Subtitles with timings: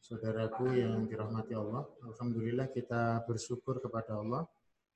[0.00, 1.84] saudaraku yang dirahmati Allah.
[2.02, 4.48] Alhamdulillah kita bersyukur kepada Allah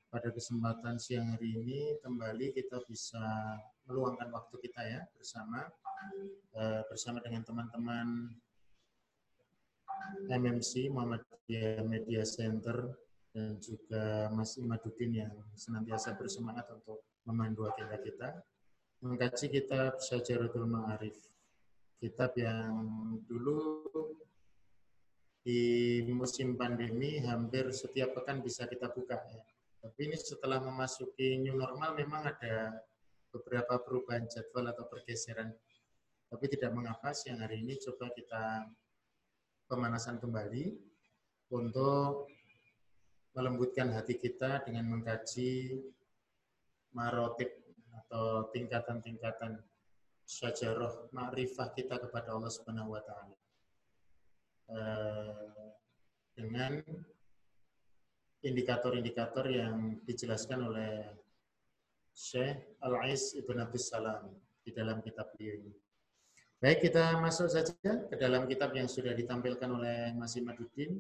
[0.09, 3.21] pada kesempatan siang hari ini kembali kita bisa
[3.85, 5.69] meluangkan waktu kita ya bersama
[6.57, 8.31] eh, bersama dengan teman-teman
[10.31, 12.95] MMC Muhammadiyah Media Center
[13.35, 18.29] dan juga Mas Imaduddin yang senantiasa bersemangat untuk memandu agenda kita
[19.03, 21.19] mengkaji kitab Syajaratul Ma'arif.
[21.99, 22.87] Kitab yang
[23.27, 23.85] dulu
[25.45, 29.45] di musim pandemi hampir setiap pekan bisa kita buka ya.
[29.85, 32.81] Tapi ini setelah memasuki new normal memang ada
[33.29, 35.53] beberapa perubahan jadwal atau pergeseran.
[36.33, 38.73] Tapi tidak mengapa siang hari ini coba kita
[39.69, 40.73] pemanasan kembali
[41.53, 42.33] untuk
[43.37, 45.85] melembutkan hati kita dengan mengkaji
[46.97, 47.53] marotip
[47.93, 49.61] atau tingkatan-tingkatan
[50.25, 53.44] syajarah ma'rifah kita kepada Allah Subhanahu wa taala.
[54.65, 55.69] Eh,
[56.35, 56.81] dengan
[58.41, 61.13] indikator-indikator yang dijelaskan oleh
[62.17, 64.33] Syekh Al-Ais Ibn Abdus Salam
[64.65, 65.73] di dalam kitab beliau ini.
[66.65, 67.75] Baik, kita masuk saja
[68.09, 70.97] ke dalam kitab yang sudah ditampilkan oleh Mas Imaduddin.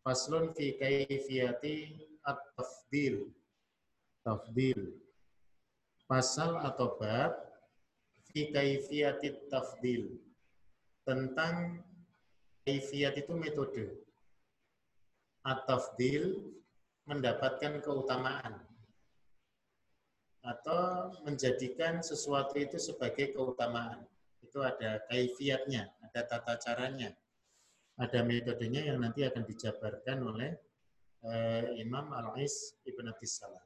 [0.00, 3.28] Faslun fi kaifiyati at-tafdil.
[4.24, 5.04] Tafdil
[6.08, 7.32] pasal atau bab
[8.32, 10.16] fi kaifiyatit tafdil
[11.04, 11.84] tentang
[12.64, 13.84] kaifiyat itu metode.
[15.44, 16.40] At-tafdil
[17.04, 18.64] mendapatkan keutamaan.
[20.44, 24.04] Atau menjadikan sesuatu itu sebagai keutamaan.
[24.44, 27.10] Itu ada kaifiatnya ada tata caranya.
[27.98, 30.54] Ada metodenya yang nanti akan dijabarkan oleh
[31.26, 33.62] uh, Imam Al-Ais Ibn Abdis Salam.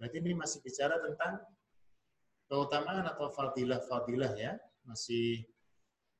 [0.00, 1.44] Berarti ini masih bicara tentang
[2.48, 4.56] keutamaan atau fadilah-fadilah ya.
[4.88, 5.44] Masih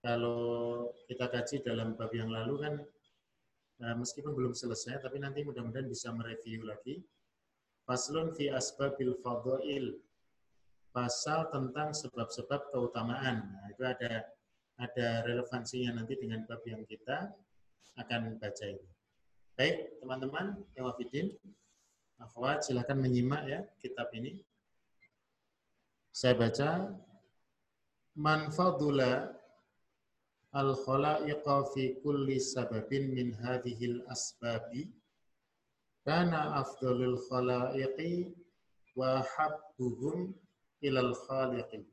[0.00, 2.75] kalau kita kaji dalam bab yang lalu kan
[3.81, 7.05] nah, meskipun belum selesai tapi nanti mudah-mudahan bisa mereview lagi.
[7.84, 9.99] Faslun fi asbabil fadail
[10.91, 13.50] pasal tentang sebab-sebab keutamaan.
[13.50, 14.27] Nah, itu ada
[14.81, 17.28] ada relevansinya nanti dengan bab yang kita
[18.00, 18.88] akan baca ini.
[19.61, 21.37] Baik teman-teman yang wafidin
[22.17, 24.41] akhwat silakan menyimak ya kitab ini.
[26.11, 26.97] Saya baca
[28.17, 29.40] man fadula
[30.50, 34.91] al khalaiqa fi kulli sababin min hadhil asbabi
[36.03, 38.34] kana afdalul khalaiqi
[38.99, 40.34] wa habbuhum
[40.83, 41.87] ilal khaliqi.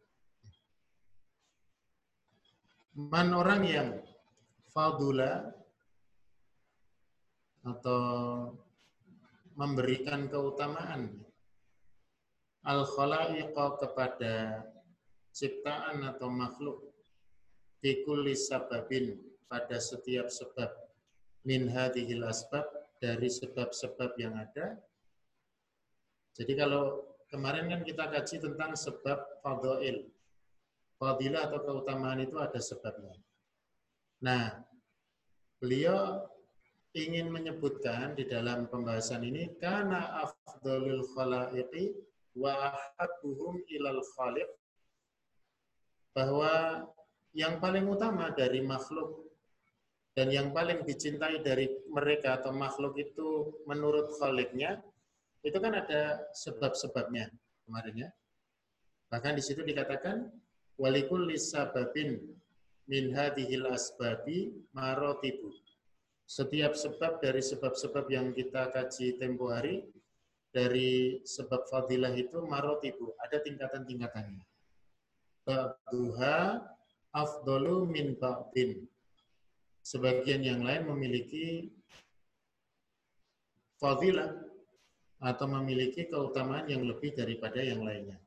[2.97, 3.89] Man orang yang
[4.73, 5.53] fadula
[7.61, 8.01] atau
[9.53, 11.13] memberikan keutamaan
[12.65, 14.65] al khalaiqa kepada
[15.29, 16.86] ciptaan atau makhluk
[17.81, 19.17] fi kulli sababin
[19.47, 20.69] pada setiap sebab
[21.47, 22.67] min hadhil asbab
[22.99, 24.75] dari sebab-sebab yang ada.
[26.37, 30.09] Jadi kalau kemarin kan kita kaji tentang sebab fadail.
[30.97, 33.13] Fadilah atau keutamaan itu ada sebabnya.
[34.17, 34.65] Nah,
[35.61, 36.25] beliau
[36.97, 41.93] ingin menyebutkan di dalam pembahasan ini karena afdalul khalaiqi
[42.33, 44.49] wa ahabbuhum ilal khaliq
[46.17, 46.81] bahwa
[47.37, 49.29] yang paling utama dari makhluk
[50.17, 54.81] dan yang paling dicintai dari mereka atau makhluk itu menurut khaliknya
[55.45, 57.29] itu kan ada sebab-sebabnya
[57.61, 58.09] kemarin ya.
[59.13, 60.33] Bahkan di situ dikatakan
[60.81, 62.25] walikul lisababin
[62.89, 65.53] min hadhil asbabi marotibu.
[66.25, 69.85] Setiap sebab dari sebab-sebab yang kita kaji tempo hari
[70.49, 74.43] dari sebab fadilah itu marotibu, ada tingkatan-tingkatannya.
[75.45, 76.65] Ba'duha
[77.17, 78.85] afdolu min ba'din.
[79.81, 81.71] Sebagian yang lain memiliki
[83.81, 84.35] fadilah
[85.17, 88.21] atau memiliki keutamaan yang lebih daripada yang lainnya.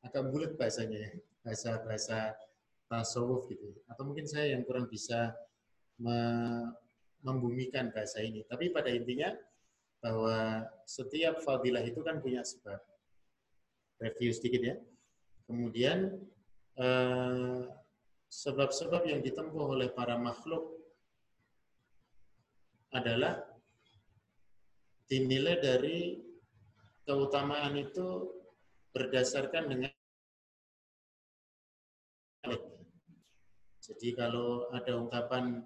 [0.00, 1.12] Agak bulat bahasanya ya,
[1.44, 2.32] bahasa-bahasa
[2.88, 3.76] tasawuf gitu.
[3.90, 5.34] Atau mungkin saya yang kurang bisa
[7.20, 8.46] membumikan bahasa ini.
[8.46, 9.34] Tapi pada intinya
[9.98, 12.78] bahwa setiap fadilah itu kan punya sebab.
[13.98, 14.76] Review sedikit ya.
[15.50, 16.22] Kemudian
[16.78, 17.60] eh,
[18.28, 20.76] sebab-sebab yang ditempuh oleh para makhluk
[22.92, 23.40] adalah
[25.08, 26.20] dinilai dari
[27.08, 28.28] keutamaan itu
[28.92, 29.92] berdasarkan dengan
[33.88, 35.64] jadi kalau ada ungkapan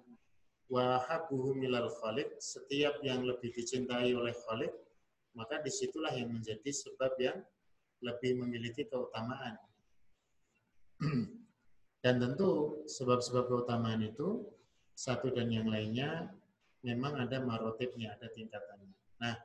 [0.71, 4.71] wahabuhu milal khalik, setiap yang lebih dicintai oleh khalik,
[5.35, 7.43] maka di situlah yang menjadi sebab yang
[7.99, 9.59] lebih memiliki keutamaan.
[12.03, 14.43] Dan tentu sebab-sebab keutamaan itu
[14.91, 16.35] satu dan yang lainnya
[16.83, 18.91] memang ada marotipnya, ada tingkatannya.
[19.23, 19.39] Nah,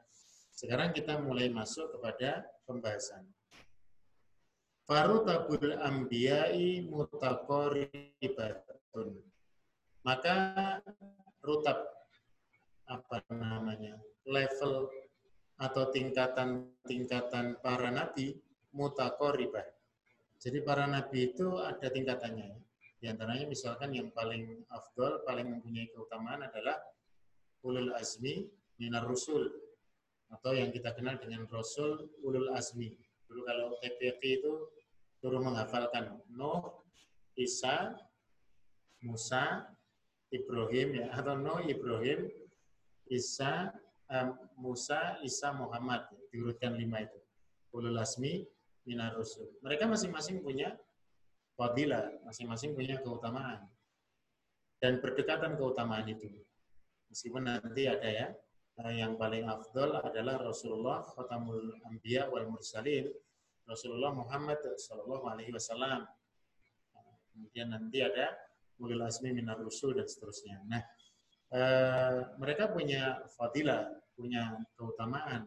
[0.59, 3.23] sekarang kita mulai masuk kepada pembahasan.
[4.91, 9.23] Farutabul ambiyai mutakoribatun.
[10.03, 10.35] Maka
[11.47, 11.79] rutab
[12.91, 14.91] apa namanya level
[15.63, 18.35] atau tingkatan-tingkatan para nabi
[18.75, 19.78] mutakoribah.
[20.39, 22.55] Jadi para nabi itu ada tingkatannya.
[22.99, 26.79] Di antaranya misalkan yang paling afdol, paling mempunyai keutamaan adalah
[27.67, 28.47] ulul azmi
[28.79, 29.51] minar rusul
[30.31, 32.95] atau yang kita kenal dengan rasul ulul azmi.
[33.27, 34.53] Dulu kalau TPP itu
[35.19, 36.87] suruh menghafalkan Nuh,
[37.35, 37.99] Isa,
[39.03, 39.67] Musa,
[40.31, 42.31] Ibrahim ya atau Nuh, Ibrahim,
[43.11, 43.75] Isa,
[44.11, 47.19] um, Musa, Isa, Muhammad diurutkan lima itu.
[47.75, 48.47] Ulul Asmi,
[48.89, 49.53] Minar Rusul.
[49.61, 50.73] Mereka masing-masing punya
[51.61, 53.69] fadilah, masing-masing punya keutamaan.
[54.81, 56.33] Dan berdekatan keutamaan itu.
[57.13, 58.27] Meskipun nanti ada ya,
[58.81, 63.13] eh, yang paling afdol adalah Rasulullah Khatamul Anbiya wal Mursalin
[63.69, 66.09] Rasulullah Muhammad Shallallahu Alaihi Wasallam.
[67.37, 68.33] Kemudian nanti ada
[68.81, 70.65] ulil asmi minar rusul dan seterusnya.
[70.65, 70.83] Nah,
[71.53, 71.61] e,
[72.41, 75.45] mereka punya fadilah, punya keutamaan.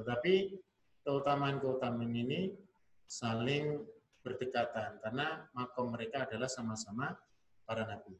[0.00, 0.56] Tetapi
[1.06, 2.50] keutamaan-keutamaan ini
[3.06, 3.78] saling
[4.26, 7.14] berdekatan karena makom mereka adalah sama-sama
[7.62, 8.18] para nabi.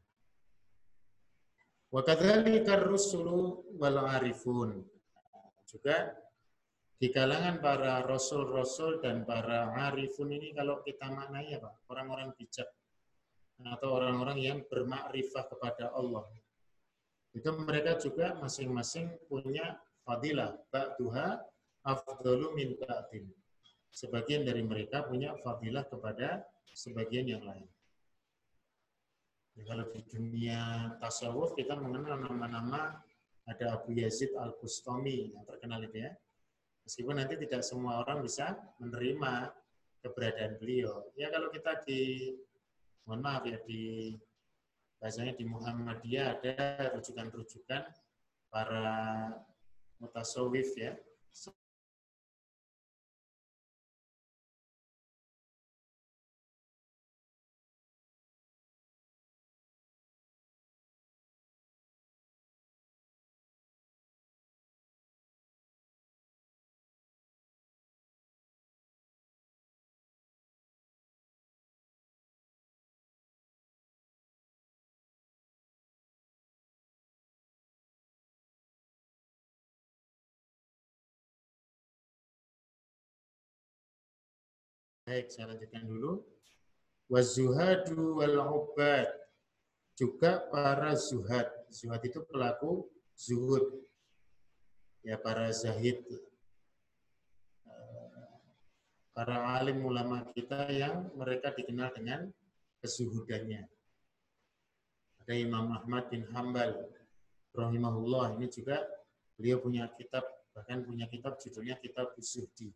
[1.91, 4.87] Wa kadzalika rusulu wal arifun.
[5.67, 6.15] Juga
[6.97, 11.75] di kalangan para rasul-rasul dan para arifun ini kalau kita maknai apa?
[11.91, 12.71] Orang-orang bijak
[13.67, 16.23] atau orang-orang yang bermakrifah kepada Allah.
[17.35, 20.57] Itu mereka juga masing-masing punya fadilah.
[20.71, 21.43] Ba'duha
[21.87, 23.31] afdalu min ba'din.
[23.95, 26.43] Sebagian dari mereka punya fadilah kepada
[26.75, 27.65] sebagian yang lain.
[29.57, 30.61] Ya, kalau di dunia
[31.01, 33.01] tasawuf kita mengenal nama-nama
[33.49, 36.13] ada Abu Yazid Al-Bustami yang terkenal itu ya
[36.87, 39.51] Meskipun nanti tidak semua orang bisa menerima
[40.07, 41.03] keberadaan beliau.
[41.19, 42.31] Ya kalau kita di,
[43.03, 44.15] mohon maaf ya, di
[45.03, 46.55] bahasanya di Muhammadiyah ada
[46.95, 47.91] rujukan-rujukan
[48.55, 48.95] para
[49.99, 50.95] mutasawif ya,
[85.07, 86.19] Baik, saya lanjutkan dulu.
[87.07, 89.07] Wazuhadu wal ubad.
[89.95, 91.47] Juga para zuhad.
[91.71, 93.87] Zuhad itu pelaku zuhud.
[95.07, 96.03] Ya, para zahid.
[99.15, 102.27] Para alim ulama kita yang mereka dikenal dengan
[102.83, 103.63] kesuhudannya.
[105.23, 106.83] Ada Imam Ahmad bin Hambal
[107.55, 108.83] rahimahullah ini juga
[109.39, 112.69] beliau punya kitab bahkan punya kitab judulnya Kitab Zuhdi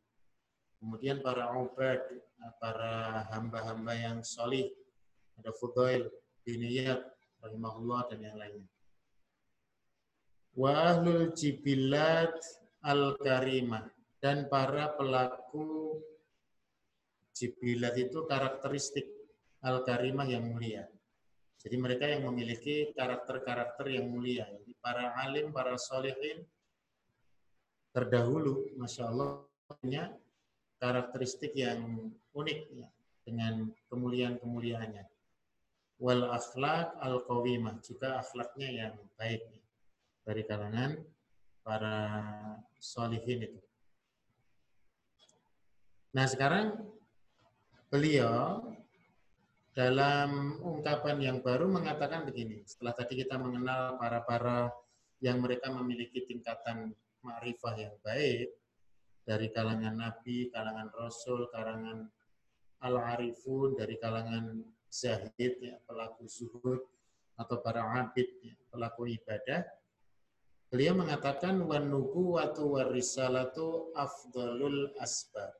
[0.81, 2.01] Kemudian para ubad,
[2.57, 4.73] para hamba-hamba yang solih,
[5.37, 6.09] ada Fudail,
[6.41, 7.05] Biniyat,
[7.45, 8.69] rahimahullah, dan yang lainnya.
[10.57, 12.33] Wa ahlul jibilat
[12.81, 13.93] al-karimah,
[14.25, 16.01] dan para pelaku
[17.37, 19.05] jibilat itu karakteristik
[19.61, 20.89] al-karimah yang mulia.
[21.61, 24.49] Jadi mereka yang memiliki karakter-karakter yang mulia.
[24.49, 26.41] Jadi para alim, para solehin,
[27.93, 29.45] terdahulu, Masya Allah,
[30.81, 32.89] karakteristik yang unik ya,
[33.23, 35.05] dengan kemuliaan-kemuliaannya.
[36.01, 39.63] Wal akhlak al qawimah juga akhlaknya yang baik ya,
[40.25, 40.97] dari kalangan
[41.61, 41.99] para
[42.81, 43.61] solihin itu.
[46.17, 46.81] Nah sekarang
[47.93, 48.65] beliau
[49.77, 52.67] dalam ungkapan yang baru mengatakan begini.
[52.67, 54.73] Setelah tadi kita mengenal para-para
[55.21, 58.51] yang mereka memiliki tingkatan ma'rifah yang baik,
[59.25, 62.09] dari kalangan nabi, kalangan rasul, kalangan
[62.81, 66.81] al-arifun, dari kalangan zahid, ya, pelaku zuhud,
[67.37, 69.65] atau para abid, ya, pelaku ibadah.
[70.71, 75.51] Beliau mengatakan wan nubuwatu warisalatu afdalul asbab.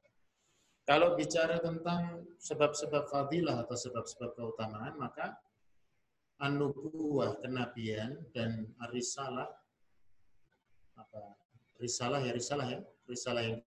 [0.87, 5.39] Kalau bicara tentang sebab-sebab fadilah atau sebab-sebab keutamaan, maka
[6.41, 9.47] an-nubuwah kenabian dan arisalah
[10.97, 11.21] apa
[11.77, 13.59] risalah ya risalah ya risalah yang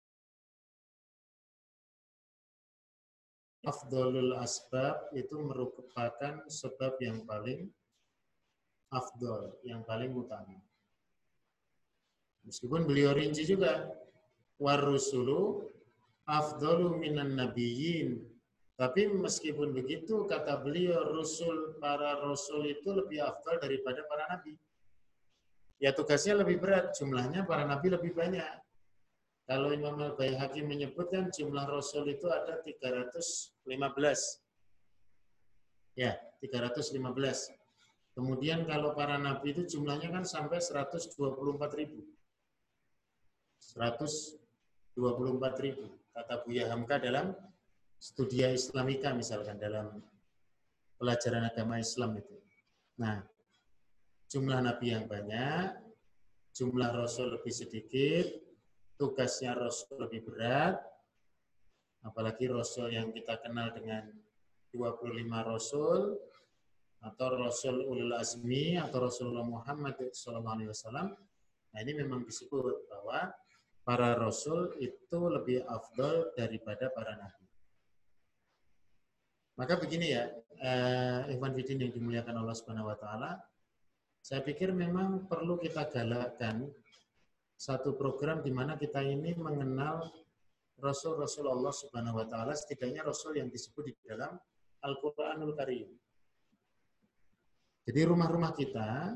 [3.63, 7.71] afdolul asbab itu merupakan sebab yang paling
[8.91, 10.59] afdol, yang paling utama.
[12.43, 13.87] Meskipun beliau rinci juga,
[14.59, 15.71] warusulu
[16.27, 18.19] afdolu minan nabiyyin.
[18.73, 24.57] Tapi meskipun begitu, kata beliau, rusul, para rasul itu lebih afdol daripada para nabi.
[25.77, 28.62] Ya tugasnya lebih berat, jumlahnya para nabi lebih banyak.
[29.43, 33.59] Kalau Imam Al-Baihaqi menyebutkan jumlah Rasul itu ada 315.
[35.99, 37.51] Ya, 315.
[38.13, 41.17] Kemudian kalau para nabi itu jumlahnya kan sampai 124
[41.75, 42.07] ribu.
[43.59, 44.39] 124
[45.59, 45.91] ribu.
[46.13, 47.35] Kata Buya Hamka dalam
[47.97, 49.99] studia Islamika misalkan, dalam
[51.01, 52.37] pelajaran agama Islam itu.
[53.01, 53.25] Nah,
[54.29, 55.73] jumlah nabi yang banyak,
[56.53, 58.29] jumlah rasul lebih sedikit,
[58.97, 60.77] tugasnya Rasul lebih berat,
[62.03, 64.09] apalagi Rasul yang kita kenal dengan
[64.73, 65.13] 25
[65.45, 66.17] Rasul,
[67.03, 71.11] atau Rasul Ulul Azmi, atau Rasulullah Muhammad SAW.
[71.73, 73.33] Nah ini memang disebut bahwa
[73.83, 77.43] para Rasul itu lebih afdol daripada para Nabi.
[79.53, 80.25] Maka begini ya,
[80.63, 83.31] eh, Ikhwan Fidin yang dimuliakan Allah Subhanahu Wa Taala,
[84.23, 86.71] saya pikir memang perlu kita galakkan
[87.55, 90.09] satu program di mana kita ini mengenal
[90.81, 94.35] Rasul-Rasul Allah Subhanahu wa taala setidaknya rasul yang disebut di dalam
[94.83, 95.87] Al-Qur'anul Karim.
[97.83, 99.15] Jadi rumah-rumah kita,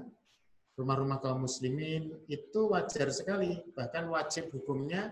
[0.79, 5.12] rumah-rumah kaum muslimin itu wajar sekali, bahkan wajib hukumnya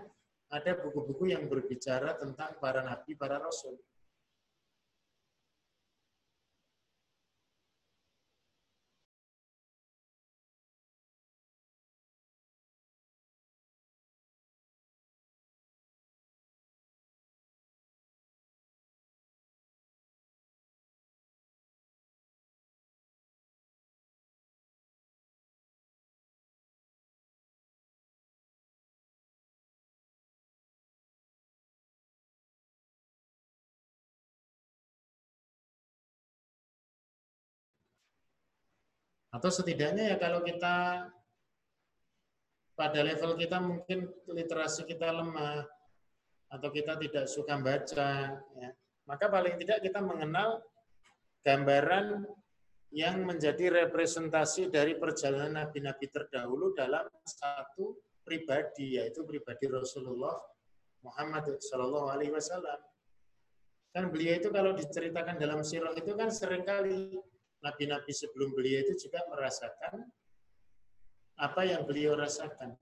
[0.52, 3.76] ada buku-buku yang berbicara tentang para nabi, para rasul.
[39.36, 41.06] Atau setidaknya ya kalau kita
[42.76, 45.68] pada level kita mungkin literasi kita lemah
[46.48, 48.70] atau kita tidak suka baca, ya,
[49.04, 50.64] maka paling tidak kita mengenal
[51.44, 52.24] gambaran
[52.96, 60.40] yang menjadi representasi dari perjalanan nabi-nabi terdahulu dalam satu pribadi, yaitu pribadi Rasulullah
[61.04, 62.80] Muhammad Shallallahu Alaihi Wasallam.
[63.92, 67.20] Kan beliau itu kalau diceritakan dalam sirah itu kan sering kali
[67.66, 70.06] nabi-nabi sebelum beliau itu juga merasakan
[71.42, 72.78] apa yang beliau rasakan.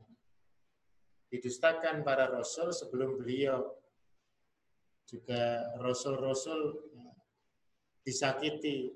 [1.31, 3.65] Didustakan para rasul sebelum beliau
[5.07, 6.77] juga rasul-rasul
[8.03, 8.91] disakiti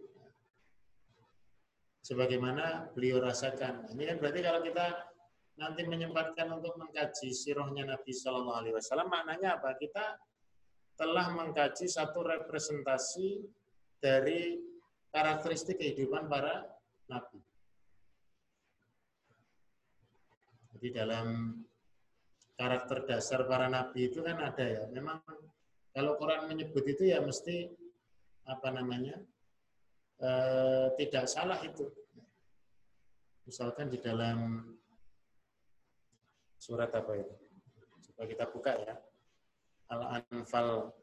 [2.03, 3.89] sebagaimana beliau rasakan.
[3.95, 4.87] Ini kan berarti kalau kita
[5.57, 9.73] nanti menyempatkan untuk mengkaji sirahnya Nabi Shallallahu Alaihi Wasallam, maknanya apa?
[9.73, 10.05] Kita
[10.93, 13.41] telah mengkaji satu representasi
[13.97, 14.61] dari
[15.11, 16.67] karakteristik kehidupan para
[17.07, 17.39] nabi.
[20.77, 21.57] Jadi dalam
[22.53, 24.83] karakter dasar para nabi itu kan ada ya.
[24.93, 25.21] Memang
[25.93, 27.73] kalau Quran menyebut itu ya mesti
[28.45, 29.17] apa namanya
[30.21, 30.29] e,
[31.01, 31.89] tidak salah itu.
[33.49, 34.69] Misalkan di dalam
[36.61, 37.33] surat apa itu?
[38.11, 38.95] Coba kita buka ya.
[39.87, 40.93] Al-Anfal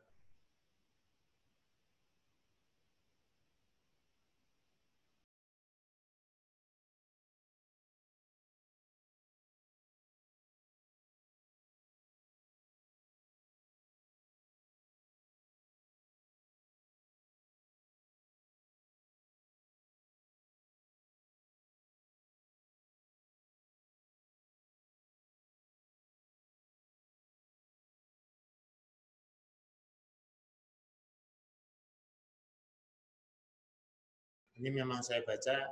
[34.64, 35.68] Ini memang saya baca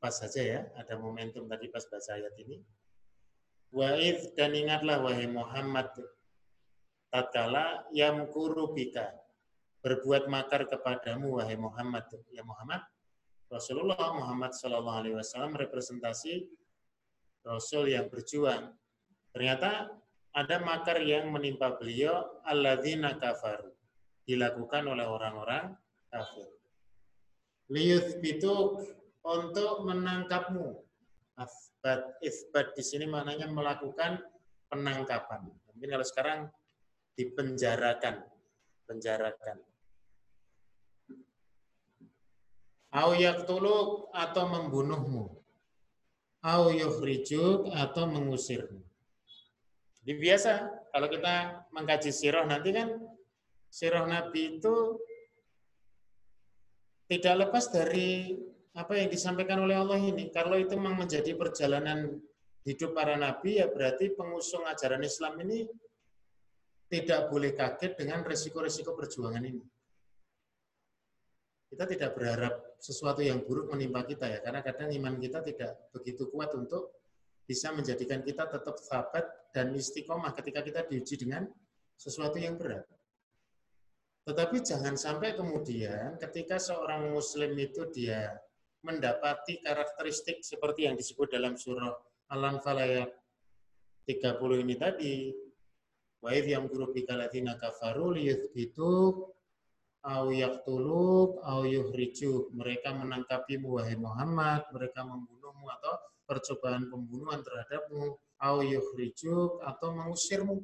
[0.00, 2.64] pas saja ya, ada momentum tadi pas baca ayat ini.
[3.76, 5.92] Wa'id dan ingatlah wahai Muhammad
[7.12, 9.12] tatkala yang kurubika
[9.84, 12.80] berbuat makar kepadamu wahai Muhammad ya Muhammad
[13.52, 15.20] Rasulullah Muhammad Shallallahu Alaihi
[15.60, 16.48] representasi
[17.44, 18.72] Rasul yang berjuang.
[19.36, 19.92] Ternyata
[20.32, 23.68] ada makar yang menimpa beliau alladzina kafaru
[24.24, 25.76] dilakukan oleh orang-orang
[26.08, 26.61] kafir.
[27.72, 28.84] Liyuthbituk
[29.24, 30.76] untuk menangkapmu.
[31.40, 34.20] Asbat, isbat di sini maknanya melakukan
[34.68, 35.48] penangkapan.
[35.72, 36.40] Mungkin kalau sekarang
[37.16, 38.28] dipenjarakan,
[38.84, 39.56] penjarakan.
[42.92, 45.32] Au yaktuluk atau membunuhmu.
[46.44, 48.84] Au yukhrijuk atau mengusirmu.
[50.02, 50.52] Jadi biasa
[50.92, 53.00] kalau kita mengkaji sirah nanti kan
[53.72, 54.98] sirah Nabi itu
[57.12, 58.40] tidak lepas dari
[58.72, 60.32] apa yang disampaikan oleh Allah ini.
[60.32, 62.16] Kalau itu memang menjadi perjalanan
[62.64, 65.68] hidup para nabi ya berarti pengusung ajaran Islam ini
[66.88, 69.60] tidak boleh kaget dengan resiko-resiko perjuangan ini.
[71.68, 76.28] Kita tidak berharap sesuatu yang buruk menimpa kita ya, karena kadang iman kita tidak begitu
[76.28, 77.00] kuat untuk
[77.48, 79.24] bisa menjadikan kita tetap sahabat
[79.56, 81.48] dan istiqomah ketika kita diuji dengan
[81.96, 82.84] sesuatu yang berat.
[84.22, 88.30] Tetapi jangan sampai kemudian ketika seorang muslim itu dia
[88.86, 91.90] mendapati karakteristik seperti yang disebut dalam surah
[92.30, 93.10] Al-Anfal ayat
[94.06, 95.30] 30 ini tadi,
[96.22, 99.14] wa idh yamkuru bika alladziina kafaru liyuthbituk
[100.02, 102.50] au yaqtuluk au yuhrijuk.
[102.54, 105.94] Mereka menangkapimu wahai Muhammad, mereka membunuhmu atau
[106.26, 110.58] percobaan pembunuhan terhadapmu, au yukhrijuk atau mengusirmu.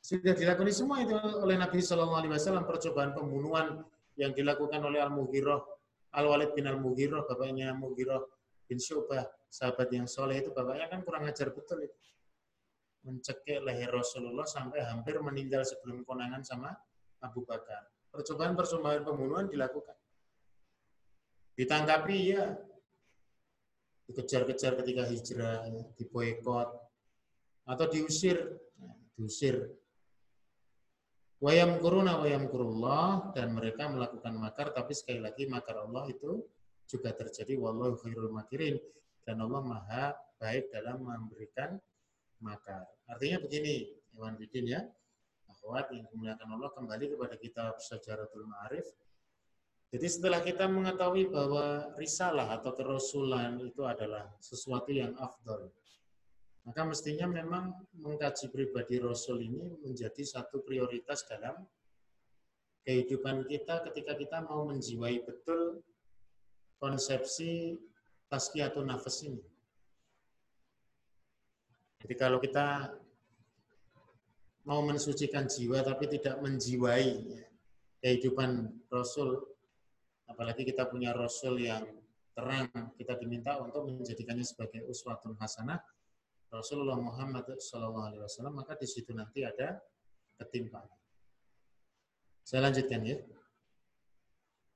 [0.00, 3.84] Sudah dilakukan semua itu oleh Nabi Shallallahu Alaihi Wasallam percobaan pembunuhan
[4.16, 5.60] yang dilakukan oleh Al Mughirah,
[6.16, 8.20] Al Walid bin Al Mughirah, bapaknya Mughirah
[8.64, 11.98] bin Syubah, sahabat yang soleh itu bapaknya kan kurang ajar betul itu.
[13.04, 16.72] Mencekik leher Rasulullah sampai hampir meninggal sebelum konangan sama
[17.20, 17.88] Abu Bakar.
[18.12, 19.96] Percobaan-percobaan pembunuhan dilakukan.
[21.56, 22.56] Ditangkapi ya,
[24.10, 26.68] dikejar-kejar ketika hijrah, diboykot,
[27.68, 29.79] atau diusir, nah, diusir.
[31.40, 36.44] Wayam kuruna wayam kurullah dan mereka melakukan makar, tapi sekali lagi makar Allah itu
[36.84, 38.76] juga terjadi wallahu khairul makirin
[39.24, 40.04] dan Allah maha
[40.36, 41.80] baik dalam memberikan
[42.44, 42.84] makar.
[43.08, 44.84] Artinya begini, Iwan Bidin ya,
[45.48, 48.84] akhwat yang dimuliakan Allah kembali kepada kitab Syajaratul Ma'arif
[49.90, 55.66] jadi setelah kita mengetahui bahwa risalah atau kerasulan itu adalah sesuatu yang afdol,
[56.64, 61.56] maka mestinya memang mengkaji pribadi Rasul ini menjadi satu prioritas dalam
[62.84, 65.80] kehidupan kita ketika kita mau menjiwai betul
[66.80, 67.76] konsepsi
[68.30, 69.42] atau nafas ini.
[72.00, 72.96] Jadi kalau kita
[74.64, 77.40] mau mensucikan jiwa tapi tidak menjiwai
[78.00, 79.44] kehidupan Rasul
[80.30, 81.84] apalagi kita punya Rasul yang
[82.32, 85.82] terang, kita diminta untuk menjadikannya sebagai uswatun hasanah,
[86.50, 88.10] Rasulullah Muhammad SAW,
[88.50, 89.78] maka di situ nanti ada
[90.34, 90.98] ketimpangan.
[92.42, 93.18] Saya lanjutkan ya.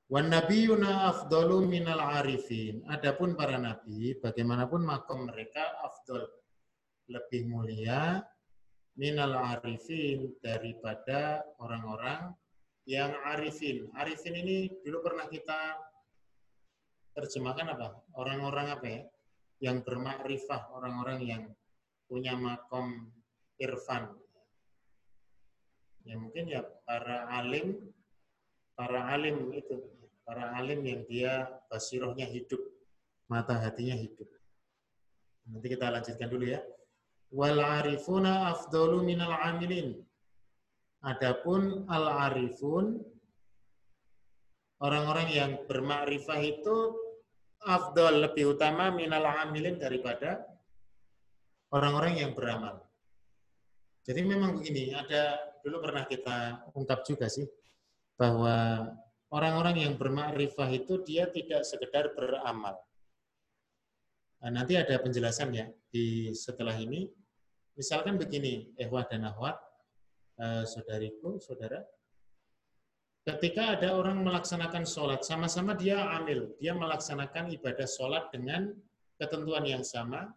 [0.06, 2.86] Wan nabiyuna afdalu minal arifin.
[2.86, 6.22] Adapun para nabi, bagaimanapun makom mereka afdol
[7.10, 8.22] lebih mulia
[8.94, 12.30] minal arifin daripada orang-orang
[12.86, 13.90] yang arifin.
[13.98, 15.82] Arifin ini dulu pernah kita
[17.18, 17.88] terjemahkan apa?
[18.14, 19.02] Orang-orang apa ya?
[19.58, 21.42] Yang bermakrifah, orang-orang yang
[22.14, 23.10] punya makom
[23.58, 24.06] irfan.
[26.06, 27.90] Ya mungkin ya para alim,
[28.78, 29.82] para alim itu,
[30.22, 32.62] para alim yang dia basirohnya hidup,
[33.26, 34.30] mata hatinya hidup.
[35.50, 36.62] Nanti kita lanjutkan dulu ya.
[37.34, 39.98] Wal arifuna afdalu minal amilin
[41.02, 42.96] Adapun al-arifun
[44.80, 46.96] orang-orang yang bermakrifah itu
[47.60, 50.53] afdol lebih utama minal amilin daripada
[51.74, 52.86] orang-orang yang beramal.
[54.06, 57.48] Jadi memang begini, ada dulu pernah kita ungkap juga sih
[58.14, 58.86] bahwa
[59.34, 62.78] orang-orang yang bermakrifah itu dia tidak sekedar beramal.
[64.44, 67.08] Nah, nanti ada penjelasan ya di setelah ini.
[67.74, 69.58] Misalkan begini, ehwah dan ahwat,
[70.38, 71.82] uh, saudariku, saudara,
[73.26, 78.70] ketika ada orang melaksanakan sholat, sama-sama dia amil, dia melaksanakan ibadah sholat dengan
[79.18, 80.30] ketentuan yang sama,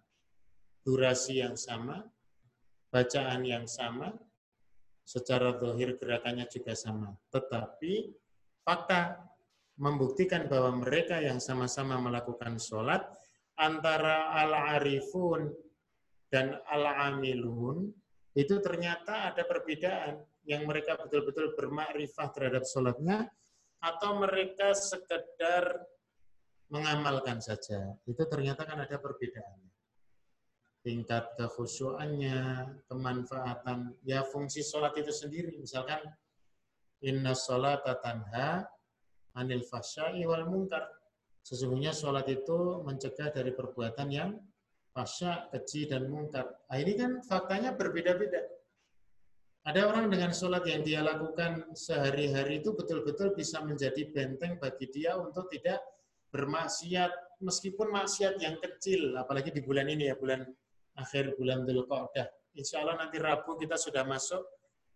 [0.87, 1.99] durasi yang sama,
[2.87, 4.15] bacaan yang sama,
[5.03, 7.11] secara dohir gerakannya juga sama.
[7.27, 8.15] Tetapi
[8.63, 9.19] fakta
[9.75, 13.03] membuktikan bahwa mereka yang sama-sama melakukan sholat
[13.59, 15.51] antara al-arifun
[16.31, 17.91] dan al-amilun
[18.31, 23.27] itu ternyata ada perbedaan yang mereka betul-betul bermakrifah terhadap sholatnya
[23.83, 25.83] atau mereka sekedar
[26.71, 27.95] mengamalkan saja.
[28.07, 29.76] Itu ternyata kan ada perbedaannya.
[30.87, 32.39] Tingkat kekhusyuannya,
[32.87, 35.59] kemanfaatan, ya fungsi sholat itu sendiri.
[35.59, 35.99] Misalkan,
[37.03, 38.63] inna sholat tanha
[39.35, 40.87] anil fahsyai wal munkar.
[41.43, 44.39] Sesungguhnya sholat itu mencegah dari perbuatan yang
[44.95, 46.55] fasya, keji, dan mungkar.
[46.71, 48.47] Nah, ini kan faktanya berbeda-beda.
[49.67, 55.19] Ada orang dengan sholat yang dia lakukan sehari-hari itu betul-betul bisa menjadi benteng bagi dia
[55.19, 55.83] untuk tidak
[56.31, 60.47] bermaksiat, meskipun maksiat yang kecil, apalagi di bulan ini ya, bulan
[60.97, 62.27] akhir bulan Dhul Qa'dah.
[62.57, 64.41] Insya Allah nanti Rabu kita sudah masuk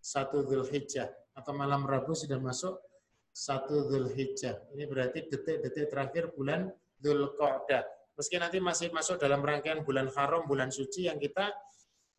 [0.02, 2.82] satu Dhul Hijjah, atau malam Rabu sudah masuk
[3.30, 4.58] satu Dhul Hijjah.
[4.74, 7.86] Ini berarti detik-detik terakhir bulan Dhul Qa'dah.
[8.18, 11.54] Meski nanti masih masuk dalam rangkaian bulan haram, bulan suci yang kita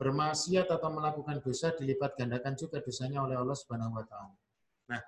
[0.01, 4.35] bermaksiat atau melakukan dosa dilipat gandakan juga dosanya oleh Allah Subhanahu wa taala.
[4.91, 5.03] Nah,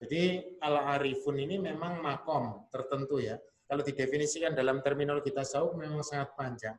[0.00, 3.36] jadi al-arifun ini memang makom tertentu ya.
[3.68, 6.76] Kalau didefinisikan dalam terminologi tasawuf memang sangat panjang.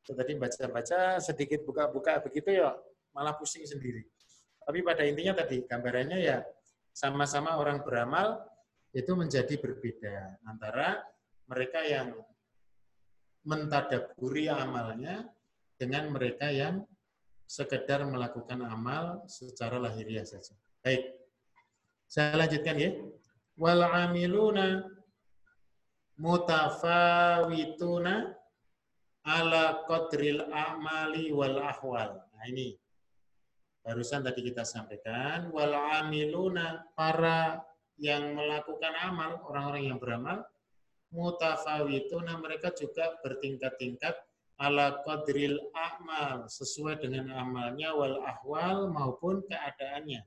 [0.00, 2.74] Tadi baca-baca sedikit buka-buka begitu ya
[3.14, 4.02] malah pusing sendiri.
[4.64, 6.42] Tapi pada intinya tadi gambarannya ya
[6.90, 8.42] sama-sama orang beramal
[8.90, 11.02] itu menjadi berbeda antara
[11.46, 12.14] mereka yang
[13.46, 15.30] mentadaburi amalnya
[15.78, 16.84] dengan mereka yang
[17.46, 20.54] sekedar melakukan amal secara lahiriah saja.
[20.82, 21.06] Baik.
[22.06, 22.94] Saya lanjutkan ya.
[23.58, 24.86] Wal amiluna
[26.20, 28.36] mutafawituna
[29.24, 32.20] ala qadril a'mali wal ahwal.
[32.20, 32.76] Nah ini
[33.84, 37.60] barusan tadi kita sampaikan wal amiluna para
[38.00, 40.40] yang melakukan amal, orang-orang yang beramal
[41.10, 44.14] mutafawituna mereka juga bertingkat-tingkat
[44.60, 50.22] ala qadril a'mal sesuai dengan amalnya wal ahwal maupun keadaannya.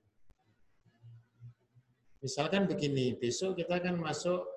[2.23, 4.47] Misalkan begini, besok kita akan masuk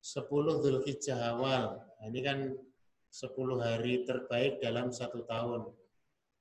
[0.00, 0.26] 10
[0.64, 1.78] Dzulhijjah awal.
[1.78, 2.38] Nah, ini kan
[3.12, 5.68] 10 hari terbaik dalam satu tahun.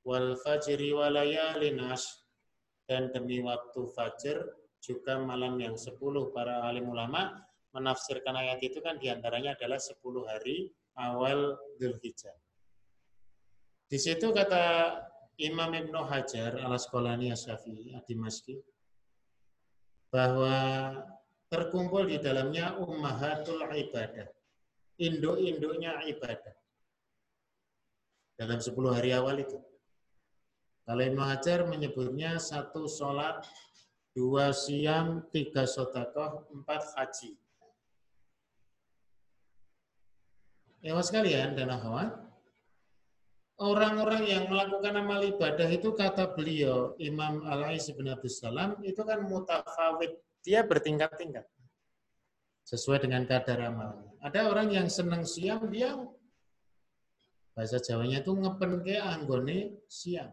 [0.07, 1.83] Wal fajri walayalin
[2.87, 4.47] dan demi waktu fajar
[4.79, 5.99] juga malam yang 10
[6.31, 7.35] para alim ulama
[7.75, 12.35] menafsirkan ayat itu kan di antaranya adalah 10 hari awal Dzulhijjah.
[13.91, 14.95] Di situ kata
[15.43, 18.55] Imam Ibnu Hajar al Asqalani Asyafi'i Adimaski
[20.11, 20.55] bahwa
[21.51, 24.27] terkumpul di dalamnya ummahatul ibadah.
[25.01, 26.60] Induk-induknya ibadah.
[28.41, 29.61] Dalam 10 hari awal itu.
[30.81, 33.45] Kalau Ibnu Hajar menyebutnya satu sholat,
[34.17, 37.37] dua siam, tiga sotakoh, empat haji.
[40.81, 42.17] Ya sekalian dan akhwat,
[43.61, 50.17] orang-orang yang melakukan amal ibadah itu kata beliau Imam Al-Ais bin Salam itu kan mutafawid
[50.41, 51.45] dia bertingkat-tingkat
[52.65, 55.93] sesuai dengan kadar amalnya ada orang yang senang siang dia
[57.51, 60.31] bahasa Jawanya itu ngepen ke anggone siang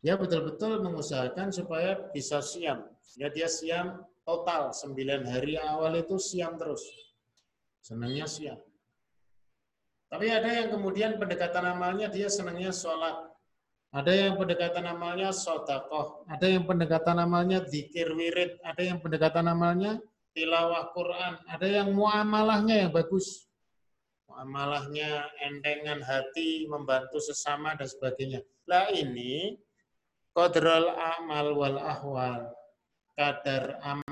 [0.00, 6.54] dia betul-betul mengusahakan supaya bisa siam ya dia siam total 9 hari awal itu siam
[6.60, 6.82] terus
[7.80, 8.60] senangnya siang
[10.06, 13.26] tapi ada yang kemudian pendekatan amalnya dia senangnya sholat.
[13.90, 16.26] Ada yang pendekatan amalnya sodakoh.
[16.30, 18.60] Ada yang pendekatan amalnya zikir wirid.
[18.62, 19.98] Ada yang pendekatan amalnya
[20.36, 21.42] tilawah Quran.
[21.50, 23.50] Ada yang muamalahnya yang bagus.
[24.36, 28.44] Muamalahnya endengan hati, membantu sesama dan sebagainya.
[28.68, 29.56] Lah ini
[30.36, 32.52] kodrol amal wal ahwal.
[33.16, 34.05] Kadar amal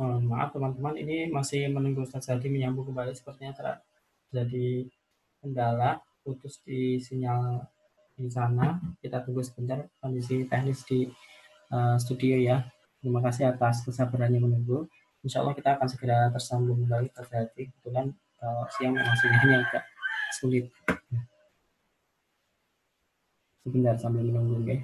[0.00, 3.12] Oh, maaf teman-teman, ini masih menunggu Ustaz Hadi menyambung kembali.
[3.12, 4.88] Sepertinya terjadi
[5.44, 7.68] kendala, putus di sinyal
[8.16, 8.80] di sana.
[9.04, 11.04] Kita tunggu sebentar kondisi teknis di
[11.68, 12.64] uh, studio ya.
[13.04, 14.88] Terima kasih atas kesabarannya menunggu.
[15.20, 17.68] Insya Allah kita akan segera tersambung kembali Ustaz Hadi.
[17.68, 18.08] Kebetulan
[18.40, 19.84] uh, siang sinyalnya agak
[20.32, 20.72] sulit.
[23.68, 24.80] Sebentar sambil menunggu, ya.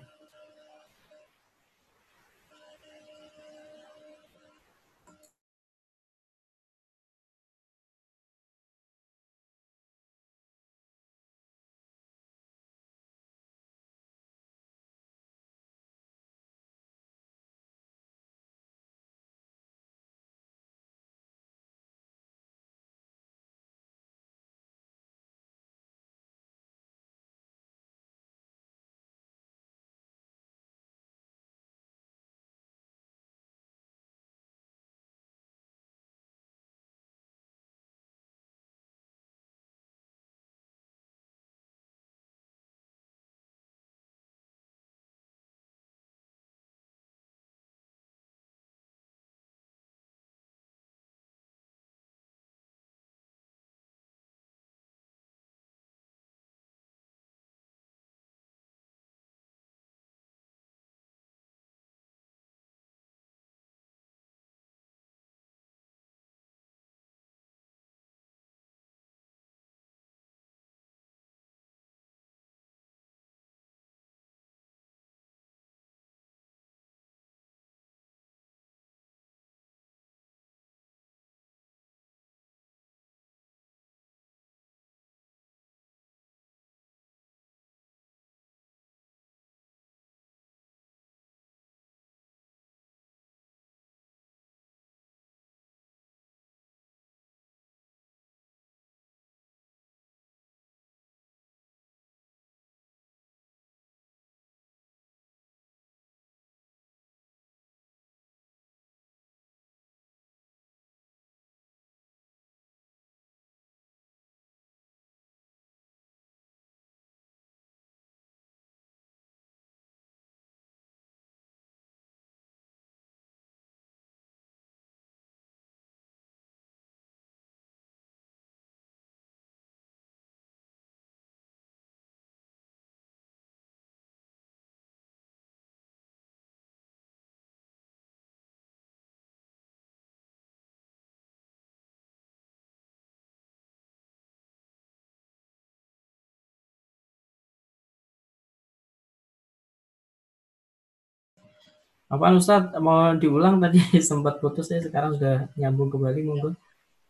[152.07, 156.51] Apa Ustaz mau diulang tadi sempat putus ya sekarang sudah nyambung kembali monggo.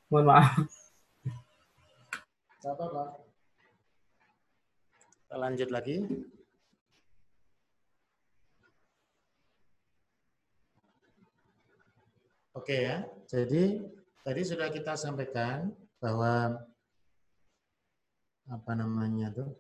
[0.09, 0.57] Mohon maaf.
[2.67, 3.21] apa-apa.
[5.23, 5.97] Kita lanjut lagi.
[12.57, 13.05] Oke ya.
[13.29, 13.85] Jadi
[14.25, 16.57] tadi sudah kita sampaikan bahwa
[18.49, 19.51] apa namanya tuh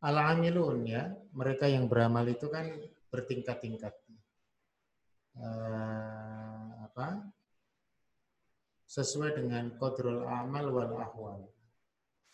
[0.00, 2.64] al-amilun ya, mereka yang beramal itu kan
[3.10, 3.94] bertingkat-tingkat.
[5.36, 6.70] Uh?
[8.90, 11.46] Sesuai dengan kodrul amal wal ahwal.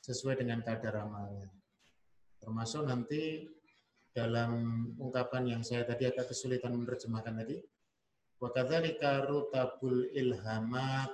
[0.01, 1.53] Sesuai dengan kadar amalnya.
[2.41, 3.45] Termasuk nanti
[4.17, 7.61] dalam ungkapan yang saya tadi agak kesulitan menerjemahkan tadi.
[8.41, 11.13] Wa kadzalika rutabul ilhamat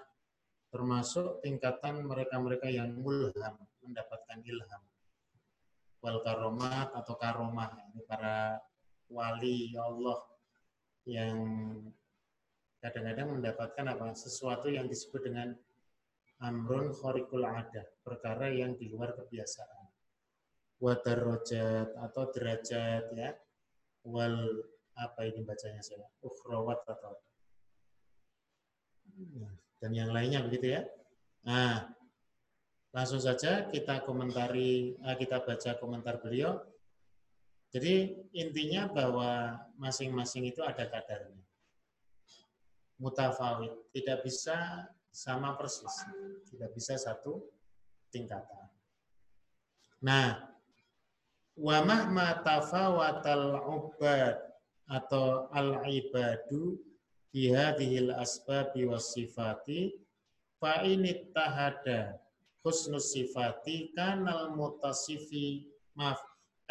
[0.70, 4.82] termasuk tingkatan mereka-mereka yang mulham mendapatkan ilham
[6.00, 8.56] wal karomat atau karomah ini para
[9.12, 10.18] wali Allah
[11.04, 11.36] yang
[12.82, 14.16] kadang-kadang mendapatkan apa?
[14.16, 15.54] Sesuatu yang disebut dengan
[16.42, 19.86] amrun khorikul ada perkara yang di luar kebiasaan.
[20.82, 23.30] Wadarrojat atau derajat ya.
[24.02, 24.66] Wal
[24.98, 27.16] apa ini bacanya saya ukhrawat atau
[29.78, 30.82] dan yang lainnya begitu ya.
[31.46, 31.86] Nah
[32.92, 36.60] langsung saja kita komentari eh, kita baca komentar beliau
[37.72, 41.40] jadi intinya bahwa masing-masing itu ada kadarnya.
[43.00, 46.04] Mutafawid, tidak bisa sama persis,
[46.52, 47.48] tidak bisa satu
[48.12, 48.68] tingkatan.
[50.04, 50.52] Nah,
[51.56, 54.36] wa mahma tafawatal ubad
[54.84, 56.76] atau al-ibadu
[57.32, 59.96] bihadhil asbabi was sifati
[60.60, 62.20] fa ini tahada
[62.60, 66.20] husnus sifati kanal mutasifi maaf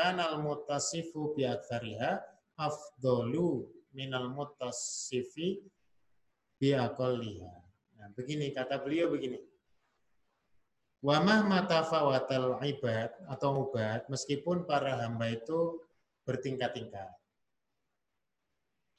[0.02, 2.18] kanal mutasifu bi aktsariha
[2.58, 5.62] afdalu minal mutasifi
[6.58, 7.54] biaqalliha.
[8.02, 9.38] Nah, begini kata beliau begini.
[11.06, 15.82] Wamah matafawatal ibad atau ubat meskipun para hamba itu
[16.26, 17.10] bertingkat-tingkat.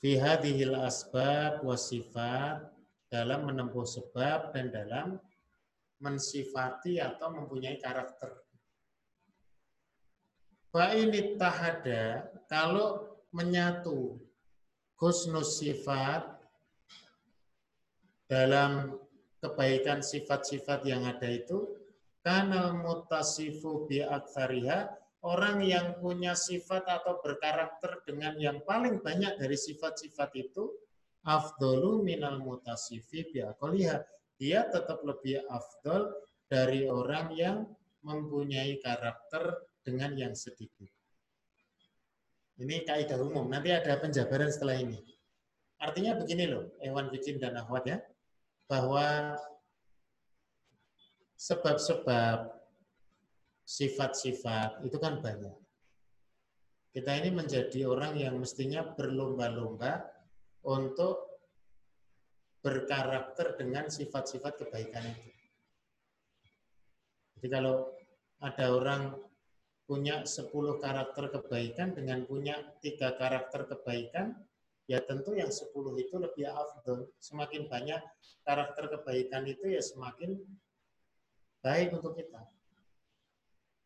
[0.03, 2.67] Fi hadhil asbab wasifat
[3.07, 5.07] dalam menempuh sebab dan dalam
[6.03, 8.42] mensifati atau mempunyai karakter.
[10.73, 14.17] Ini tahada kalau menyatu
[14.97, 16.25] husnus sifat
[18.25, 18.97] dalam
[19.45, 21.77] kebaikan sifat-sifat yang ada itu
[22.25, 24.89] kanal mutasifu bi aktsariha
[25.21, 30.73] orang yang punya sifat atau berkarakter dengan yang paling banyak dari sifat-sifat itu
[31.29, 34.01] afdolu minal mutasifi bi akoliha
[34.41, 36.17] dia tetap lebih afdol
[36.49, 37.57] dari orang yang
[38.01, 40.89] mempunyai karakter dengan yang sedikit.
[42.59, 43.51] Ini kaidah umum.
[43.51, 44.99] Nanti ada penjabaran setelah ini.
[45.83, 47.99] Artinya begini loh, Ewan Vicin dan Ahwat ya,
[48.71, 49.35] bahwa
[51.35, 52.55] sebab-sebab
[53.67, 55.59] sifat-sifat itu kan banyak.
[56.93, 60.07] Kita ini menjadi orang yang mestinya berlomba-lomba
[60.63, 61.33] untuk
[62.63, 65.31] berkarakter dengan sifat-sifat kebaikan itu.
[67.41, 67.91] Jadi kalau
[68.39, 69.03] ada orang
[69.87, 74.39] punya 10 karakter kebaikan dengan punya tiga karakter kebaikan,
[74.87, 75.69] ya tentu yang 10
[75.99, 77.11] itu lebih afdol.
[77.19, 78.01] Semakin banyak
[78.47, 80.39] karakter kebaikan itu ya semakin
[81.63, 82.43] baik untuk kita.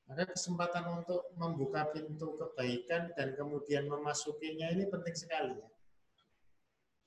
[0.07, 5.59] Maka kesempatan untuk membuka pintu kebaikan dan kemudian memasukinya ini penting sekali.
[5.59, 5.69] Ya.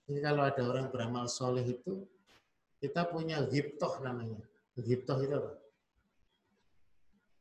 [0.09, 2.03] Jadi kalau ada orang beramal soleh itu,
[2.83, 4.43] kita punya giptoh namanya.
[4.75, 5.53] Giptoh itu apa?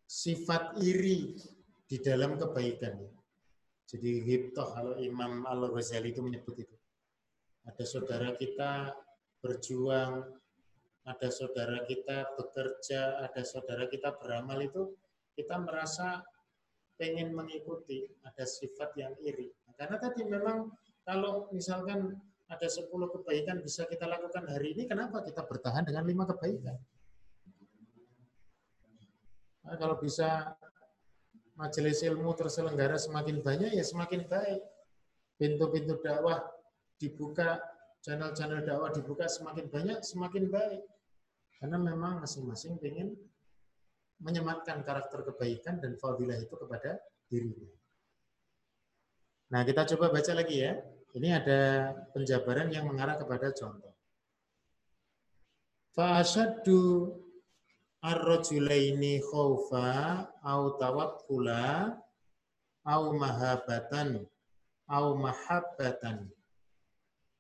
[0.09, 1.37] Sifat iri
[1.85, 2.97] di dalam kebaikan.
[3.85, 6.77] Jadi giptoh kalau Imam Al-Ghazali itu menyebut itu.
[7.69, 8.97] Ada saudara kita
[9.45, 10.39] berjuang
[11.09, 14.93] ada saudara kita bekerja, ada saudara kita beramal itu,
[15.33, 16.21] kita merasa
[17.01, 19.49] pengen mengikuti, ada sifat yang iri.
[19.73, 20.69] Karena tadi memang
[21.09, 22.13] kalau misalkan
[22.53, 26.77] ada 10 kebaikan bisa kita lakukan hari ini, kenapa kita bertahan dengan lima kebaikan?
[29.69, 30.57] Nah, kalau bisa
[31.61, 34.65] majelis ilmu terselenggara semakin banyak, ya semakin baik.
[35.37, 36.41] Pintu-pintu dakwah
[36.97, 37.61] dibuka,
[38.01, 40.81] channel-channel dakwah dibuka semakin banyak, semakin baik.
[41.61, 43.13] Karena memang masing-masing ingin
[44.25, 46.97] menyematkan karakter kebaikan dan fadilah itu kepada
[47.29, 47.69] dirinya.
[49.53, 50.81] Nah, kita coba baca lagi ya.
[51.13, 51.61] Ini ada
[52.17, 53.93] penjabaran yang mengarah kepada contoh.
[55.93, 56.81] Fa'asyaddu
[58.03, 59.87] ar-rajulaini khaufa
[60.43, 61.99] au tawakkula
[62.87, 64.23] au mahabatan
[64.89, 66.31] au mahabbatan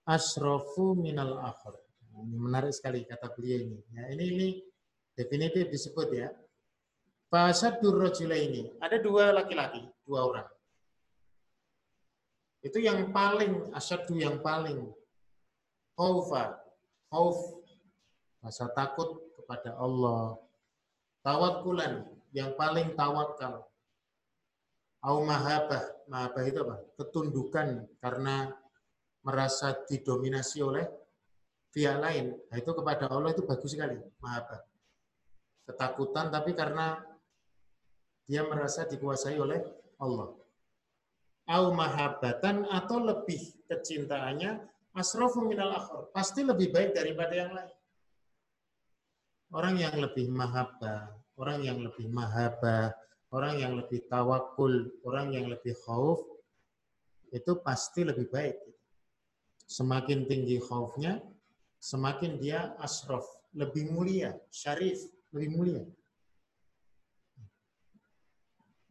[0.08, 1.76] asrafu minal akhir.
[2.18, 3.78] Ini menarik sekali kata beliau ini.
[3.94, 4.48] Ya, ini ini
[5.14, 6.28] definitif disebut ya.
[7.28, 8.72] Fasadur ini.
[8.80, 10.48] Ada dua laki-laki, dua orang.
[12.64, 14.90] Itu yang paling asyadu yang paling
[15.94, 16.58] khaufa,
[17.12, 17.38] khauf
[18.42, 20.40] rasa takut kepada Allah.
[21.22, 23.66] Tawakulan yang paling tawakal.
[24.98, 26.76] Au mahabah, mahabah itu apa?
[26.98, 28.50] Ketundukan karena
[29.22, 30.86] merasa didominasi oleh
[31.70, 32.34] pihak lain.
[32.50, 34.58] Nah, itu kepada Allah itu bagus sekali, mahabah.
[35.68, 36.98] Ketakutan tapi karena
[38.26, 39.62] dia merasa dikuasai oleh
[40.02, 40.34] Allah.
[41.48, 45.72] Au mahabatan atau lebih kecintaannya asrafu minal.
[46.12, 47.77] Pasti lebih baik daripada yang lain.
[49.48, 51.08] Orang yang lebih mahabbah,
[51.40, 52.92] orang yang lebih mahabbah,
[53.32, 56.20] orang yang lebih tawakul, orang yang lebih khauf,
[57.32, 58.60] itu pasti lebih baik.
[59.64, 61.24] Semakin tinggi khaufnya,
[61.80, 63.24] semakin dia asrof,
[63.56, 65.84] lebih mulia, syarif, lebih mulia.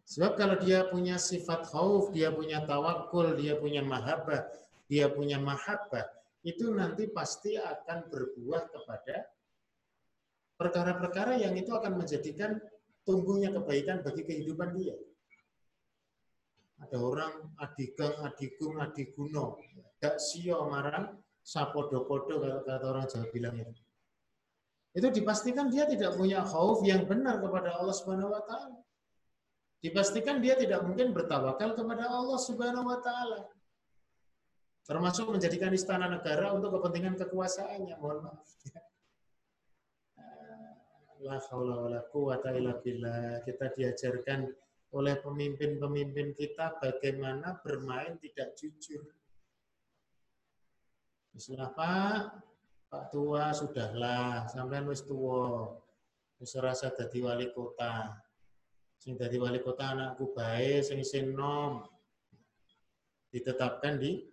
[0.10, 4.50] Sebab kalau dia punya sifat khauf, dia punya tawakul, dia punya mahabbah,
[4.90, 6.08] dia punya mahabbah,
[6.42, 9.37] itu nanti pasti akan berbuah kepada
[10.58, 12.58] perkara-perkara yang itu akan menjadikan
[13.06, 14.98] tumbuhnya kebaikan bagi kehidupan dia.
[16.78, 19.58] Ada orang adigang, adigung, adiguno,
[19.98, 23.74] gak sio marang sapodo-podo kata orang Jawa bilang itu.
[24.98, 28.78] Itu dipastikan dia tidak punya khauf yang benar kepada Allah Subhanahu wa taala.
[29.78, 33.46] Dipastikan dia tidak mungkin bertawakal kepada Allah Subhanahu wa taala.
[34.90, 37.96] Termasuk menjadikan istana negara untuk kepentingan kekuasaannya.
[38.02, 38.48] Mohon maaf.
[41.26, 43.42] La haula wala quwata illa billah.
[43.42, 44.46] Kita diajarkan
[44.94, 49.04] oleh pemimpin-pemimpin kita bagaimana bermain tidak jujur
[51.38, 52.22] Bismillah Pak,
[52.90, 55.70] Pak tua sudahlah, sampean wis tua.
[56.42, 58.10] Wis rasa dadi wali kota.
[58.98, 61.86] Sing dadi wali kota anakku bae sing isin nom.
[63.30, 64.26] Ditetapkan di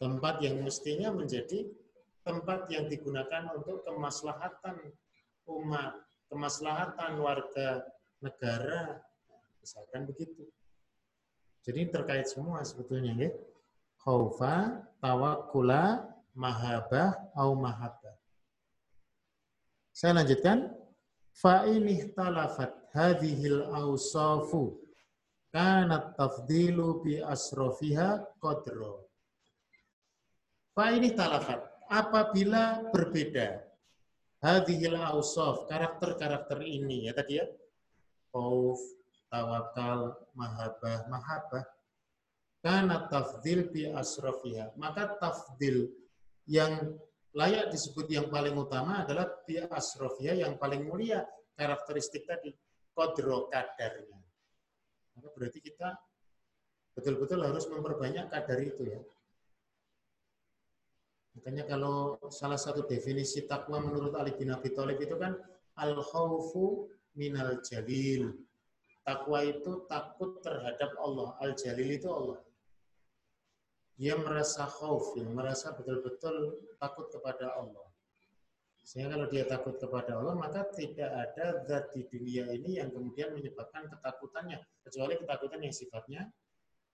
[0.00, 1.68] tempat yang mestinya menjadi
[2.24, 4.80] tempat yang digunakan untuk kemaslahatan
[5.44, 7.84] umat, kemaslahatan warga
[8.22, 9.02] negara,
[9.62, 10.46] misalkan begitu.
[11.66, 13.30] Jadi terkait semua sebetulnya ya.
[13.98, 18.14] Khaufa, tawakkula, mahabah, au mahabbah.
[19.90, 20.70] Saya lanjutkan.
[21.36, 24.80] Fa ini talafat hadhil awsafu
[25.52, 29.04] kanat tafdilu bi asrofiha qadro.
[30.72, 31.60] Fa ini talafat.
[31.92, 33.65] Apabila berbeda
[34.46, 37.46] hadhil awsaf, karakter-karakter ini ya tadi ya.
[38.30, 38.78] Khauf,
[39.26, 41.64] tawakal, mahabah, mahabah.
[42.62, 44.78] Karena tafdil bi asrofiha.
[44.78, 45.90] Maka tafdil
[46.46, 46.94] yang
[47.34, 51.26] layak disebut yang paling utama adalah bi asrofia yang paling mulia
[51.58, 52.54] karakteristik tadi
[52.94, 54.20] kodro kadarnya.
[55.18, 55.96] Maka berarti kita
[56.96, 59.00] betul-betul harus memperbanyak kadar itu ya.
[61.36, 65.36] Makanya kalau salah satu definisi takwa menurut Ali bin Abi Thalib itu kan
[65.76, 68.32] al khawfu minal jalil.
[69.04, 71.36] Takwa itu takut terhadap Allah.
[71.38, 72.40] Al jalil itu Allah
[73.96, 77.88] dia merasa khauf, ya, merasa betul-betul takut kepada Allah.
[78.84, 83.34] Sehingga kalau dia takut kepada Allah, maka tidak ada zat di dunia ini yang kemudian
[83.34, 86.22] menyebabkan ketakutannya, kecuali ketakutan yang sifatnya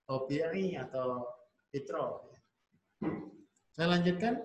[0.07, 1.27] tobi'i atau
[1.69, 2.33] fitro.
[3.73, 4.37] Saya lanjutkan.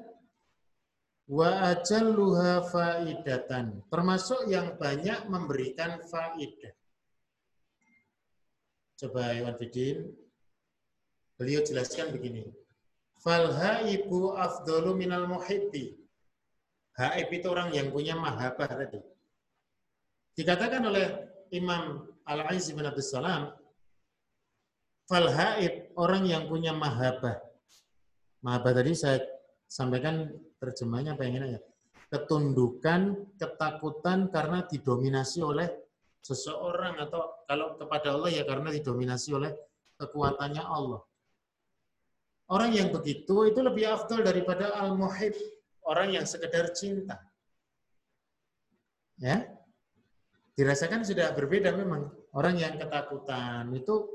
[1.28, 3.84] Wa ajalluha faidatan.
[3.92, 6.72] Termasuk yang banyak memberikan faidah.
[8.98, 10.10] Coba Iwan Fidin,
[11.38, 12.50] Beliau jelaskan begini.
[13.22, 15.94] Fal haibu afdalu minal muhibbi.
[16.98, 18.98] Haib itu orang yang punya mahabbah tadi.
[20.34, 21.06] Dikatakan oleh
[21.54, 23.54] Imam Al-Aiz bin Abdul Salam,
[25.06, 27.38] fal haib, orang yang punya mahabbah.
[28.42, 29.18] Mahabbah tadi saya
[29.66, 30.30] sampaikan
[30.62, 31.60] terjemahnya pengen aja.
[32.08, 35.68] Ketundukan, ketakutan karena didominasi oleh
[36.24, 39.52] seseorang atau kalau kepada Allah ya karena didominasi oleh
[40.00, 41.02] kekuatannya Allah.
[42.48, 45.36] Orang yang begitu itu lebih afdal daripada al-muhib,
[45.84, 47.20] orang yang sekedar cinta.
[49.20, 49.52] Ya.
[50.56, 52.08] Dirasakan sudah berbeda memang.
[52.32, 54.08] Orang yang ketakutan itu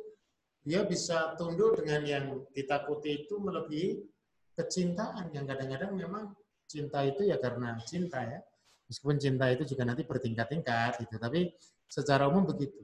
[0.66, 4.13] dia bisa tunduk dengan yang ditakuti itu melebihi
[4.54, 6.24] kecintaan yang kadang-kadang memang
[6.70, 8.40] cinta itu ya karena cinta ya.
[8.88, 11.50] Meskipun cinta itu juga nanti bertingkat-tingkat gitu, tapi
[11.88, 12.84] secara umum begitu.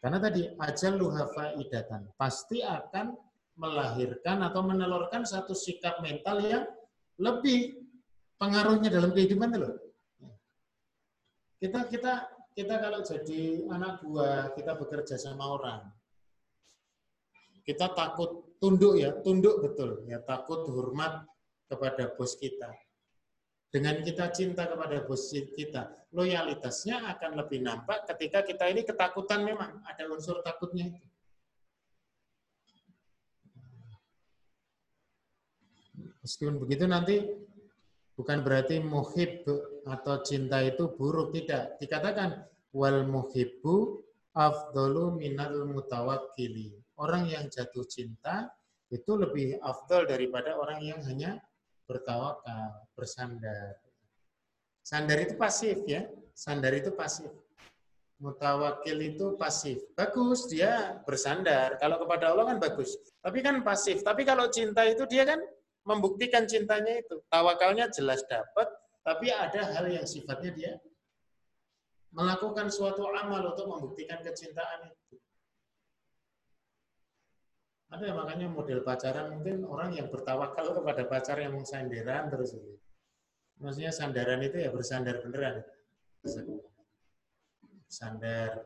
[0.00, 3.12] Karena tadi ajal luhafa idatan pasti akan
[3.60, 6.64] melahirkan atau menelurkan satu sikap mental yang
[7.20, 7.76] lebih
[8.40, 9.76] pengaruhnya dalam kehidupan loh.
[11.60, 12.12] Kita kita
[12.56, 15.80] kita kalau jadi anak buah, kita bekerja sama orang.
[17.70, 21.22] Kita takut tunduk ya, tunduk betul ya, takut hormat
[21.70, 22.66] kepada bos kita.
[23.70, 29.78] Dengan kita cinta kepada bos kita, loyalitasnya akan lebih nampak ketika kita ini ketakutan memang
[29.86, 31.06] ada unsur takutnya itu.
[36.26, 37.22] Meskipun begitu nanti
[38.18, 39.46] bukan berarti muhib
[39.86, 41.78] atau cinta itu buruk, tidak.
[41.78, 44.02] Dikatakan wal muhibbu
[44.34, 46.74] afdalu minal mutawakkili.
[47.00, 48.52] Orang yang jatuh cinta
[48.92, 51.40] itu lebih afdal daripada orang yang hanya
[51.88, 53.80] bertawakal, bersandar.
[54.84, 56.04] Sandar itu pasif ya.
[56.36, 57.32] Sandar itu pasif.
[58.20, 59.80] Mutawakil itu pasif.
[59.96, 61.80] Bagus, dia bersandar.
[61.80, 63.00] Kalau kepada Allah kan bagus.
[63.24, 64.04] Tapi kan pasif.
[64.04, 65.40] Tapi kalau cinta itu dia kan
[65.88, 67.24] membuktikan cintanya itu.
[67.32, 68.68] Tawakalnya jelas dapat,
[69.00, 70.72] tapi ada hal yang sifatnya dia
[72.10, 74.99] melakukan suatu amal untuk membuktikan kecintaan itu.
[77.90, 82.54] Ada makanya model pacaran mungkin orang yang bertawakal kepada pacar yang mau sandaran terus.
[83.58, 85.66] Maksudnya sandaran itu ya bersandar beneran.
[87.90, 88.62] Sandar.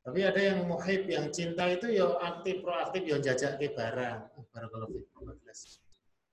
[0.00, 4.32] Tapi ada yang muhib, yang cinta itu ya aktif, proaktif, ya jajak ke barang.
[4.48, 5.28] Barakallahu fiikum.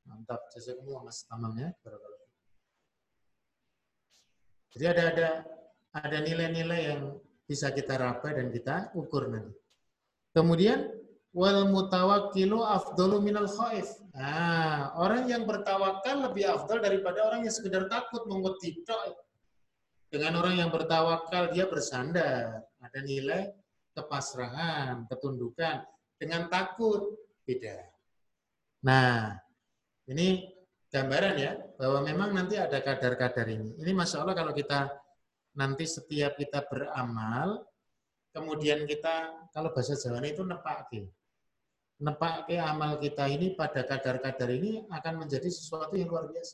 [0.08, 1.76] Mantap, jazakumullah Mas Tamamnya.
[4.72, 5.30] Jadi ada ada
[5.92, 7.02] ada nilai-nilai yang
[7.44, 9.52] bisa kita raba dan kita ukur nanti.
[10.32, 10.97] Kemudian
[11.38, 14.02] wal mutawakkilu afdalu minal khaif.
[14.18, 18.82] Nah, orang yang bertawakal lebih afdal daripada orang yang sekedar takut mengutik
[20.10, 23.54] Dengan orang yang bertawakal dia bersandar, ada nilai
[23.94, 25.86] kepasrahan, ketundukan.
[26.18, 27.14] Dengan takut
[27.46, 27.86] beda.
[28.82, 29.38] Nah,
[30.10, 30.50] ini
[30.90, 33.78] gambaran ya bahwa memang nanti ada kadar-kadar ini.
[33.78, 34.90] Ini masya kalau kita
[35.54, 37.62] nanti setiap kita beramal,
[38.34, 41.17] kemudian kita kalau bahasa Jawa itu nepake.
[41.98, 46.54] Nepake amal kita ini pada kadar-kadar ini akan menjadi sesuatu yang luar biasa.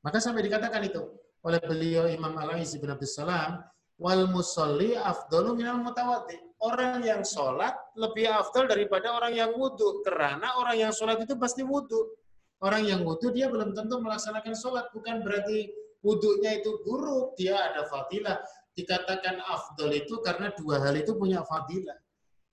[0.00, 1.04] Maka sampai dikatakan itu
[1.44, 3.60] oleh beliau Imam Al-Aiz bin Abdul Salam,
[3.98, 6.38] wal musalli afdalu minal mutawaddi.
[6.58, 10.02] Orang yang sholat lebih afdal daripada orang yang wudhu.
[10.02, 12.18] Karena orang yang sholat itu pasti wudhu.
[12.58, 14.90] Orang yang wudhu dia belum tentu melaksanakan sholat.
[14.90, 15.70] Bukan berarti
[16.02, 17.38] wudhunya itu buruk.
[17.38, 18.42] Dia ada fadilah.
[18.74, 21.98] Dikatakan afdol itu karena dua hal itu punya fadilah.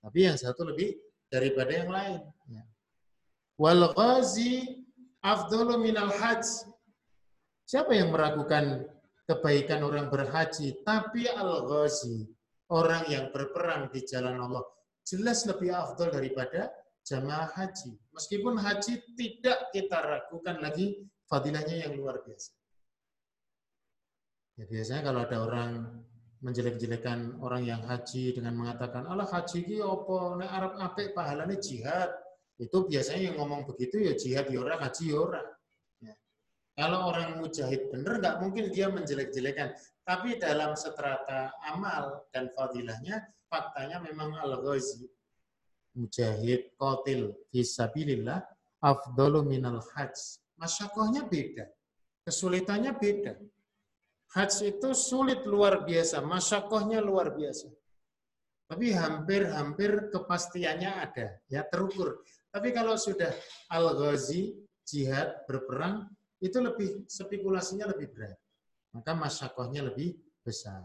[0.05, 0.93] Tapi yang satu lebih
[1.35, 2.21] daripada yang lain.
[2.47, 2.63] Ya.
[3.59, 4.79] Wal ghazi
[5.19, 6.71] afdalu minal hajj.
[7.67, 8.87] Siapa yang meragukan
[9.25, 10.85] kebaikan orang berhaji?
[10.85, 12.29] Tapi al-ghazi,
[12.69, 14.61] orang yang berperang di jalan Allah,
[15.01, 16.69] jelas lebih afdol daripada
[17.05, 17.97] jamaah haji.
[18.13, 22.53] Meskipun haji tidak kita ragukan lagi fadilahnya yang luar biasa.
[24.55, 25.71] Ya, biasanya kalau ada orang
[26.43, 32.11] menjelek-jelekan orang yang haji dengan mengatakan Allah haji ki opo nek Arab apik pahalanya jihad.
[32.55, 35.47] Itu biasanya yang ngomong begitu ya jihad ya orang, haji ya orang.
[35.99, 36.13] Ya.
[36.75, 39.75] Kalau orang mujahid benar nggak mungkin dia menjelek-jelekan.
[40.05, 45.09] Tapi dalam seterata amal dan fadilahnya faktanya memang al-ghazi
[45.95, 48.43] mujahid, qatil, fisabilillah,
[48.83, 50.43] afdalu minal hajj.
[50.59, 51.65] Masyakohnya beda.
[52.27, 53.33] Kesulitannya beda.
[54.35, 57.71] Haji itu sulit luar biasa, masyakohnya luar biasa.
[58.67, 62.19] Tapi hampir-hampir kepastiannya ada, ya terukur.
[62.51, 63.31] Tapi kalau sudah
[63.71, 64.51] al-ghazi,
[64.83, 66.11] jihad, berperang,
[66.43, 68.35] itu lebih spekulasinya lebih berat.
[68.91, 70.83] Maka masyakohnya lebih besar.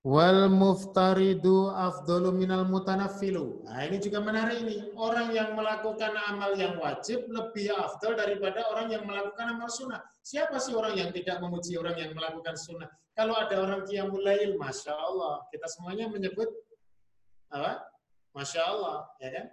[0.00, 3.68] Wal muftaridu afdalu minal mutanaffilu.
[3.68, 4.88] Nah, ini juga menarik ini.
[4.96, 10.00] Orang yang melakukan amal yang wajib lebih afdal daripada orang yang melakukan amal sunnah.
[10.24, 12.88] Siapa sih orang yang tidak memuji orang yang melakukan sunnah?
[13.12, 15.44] Kalau ada orang qiyamul lail, Masya Allah.
[15.52, 16.48] Kita semuanya menyebut
[17.52, 17.84] apa?
[18.32, 19.46] Masya Allah, ya kan?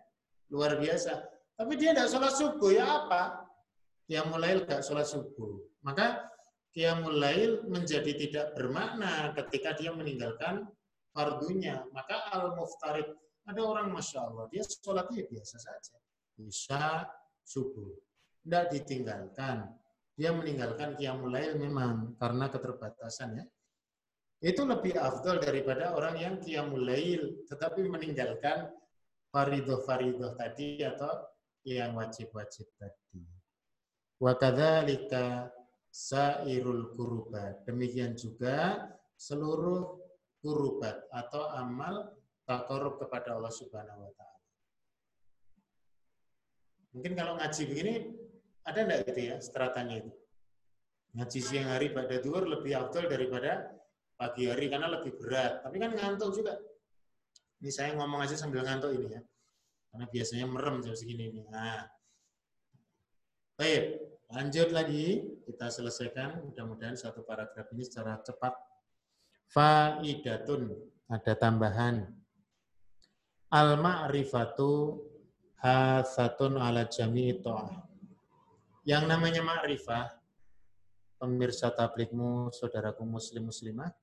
[0.48, 1.28] Luar biasa.
[1.60, 3.44] Tapi dia tidak sholat subuh, ya apa?
[4.08, 5.60] Qiyamul lail gak sholat subuh.
[5.84, 6.24] Maka
[6.78, 10.70] Qiyamul Lail menjadi tidak bermakna ketika dia meninggalkan
[11.10, 11.82] fardunya.
[11.90, 13.18] Maka al-muftarid,
[13.50, 15.98] ada orang Masya Allah, dia sholatnya biasa saja.
[16.38, 17.10] Bisa
[17.42, 17.98] subuh.
[18.46, 19.74] Tidak ditinggalkan.
[20.14, 23.46] Dia meninggalkan Qiyamul Lail memang karena keterbatasan ya.
[24.38, 28.70] Itu lebih afdol daripada orang yang Qiyamul Lail tetapi meninggalkan
[29.34, 31.26] faridoh-faridoh tadi atau
[31.66, 33.26] yang wajib-wajib tadi.
[34.22, 35.57] Wa kadzalika
[35.98, 37.66] sairul kurubat.
[37.66, 38.86] Demikian juga
[39.18, 39.98] seluruh
[40.46, 42.14] kurubat atau amal
[42.46, 44.46] takorup kepada Allah Subhanahu wa taala.
[46.94, 47.94] Mungkin kalau ngaji begini
[48.62, 50.12] ada enggak gitu ya stratanya itu?
[51.18, 53.74] Ngaji siang hari pada duhur lebih afdol daripada
[54.14, 55.66] pagi hari karena lebih berat.
[55.66, 56.62] Tapi kan ngantuk juga.
[57.58, 59.22] Ini saya ngomong aja sambil ngantuk ini ya.
[59.90, 61.42] Karena biasanya merem jam segini ini.
[61.50, 61.90] Nah.
[63.58, 63.98] Baik.
[64.28, 68.52] Lanjut lagi, kita selesaikan mudah-mudahan satu paragraf ini secara cepat.
[69.48, 70.68] Faidatun,
[71.08, 72.12] ada tambahan.
[73.48, 75.00] Al-ma'rifatu
[75.64, 77.40] hasatun ala jami'i.
[78.84, 80.20] Yang namanya ma'rifah,
[81.24, 83.96] pemirsa tablikmu, saudaraku muslim muslimah,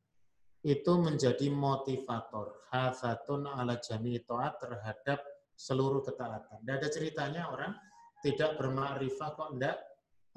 [0.64, 2.64] itu menjadi motivator.
[2.72, 5.20] Hasatun ala jami'i terhadap
[5.52, 6.64] seluruh ketaatan.
[6.64, 7.76] Tidak ada ceritanya orang
[8.24, 9.76] tidak bermakrifah kok enggak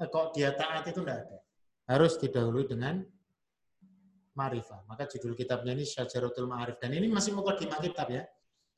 [0.06, 1.38] kok dia taat itu tidak ada.
[1.90, 3.02] Harus didahului dengan
[4.38, 4.86] ma'rifah.
[4.86, 6.78] Maka judul kitabnya ini Syajaratul Ma'arif.
[6.78, 8.22] Dan ini masih mukadimah kitab ya.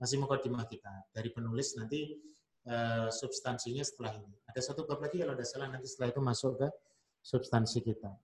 [0.00, 1.04] Masih mukadimah kitab.
[1.12, 2.16] Dari penulis nanti
[2.64, 4.32] uh, substansinya setelah ini.
[4.48, 6.68] Ada satu bab lagi kalau ada salah nanti setelah itu masuk ke
[7.20, 8.16] substansi kita.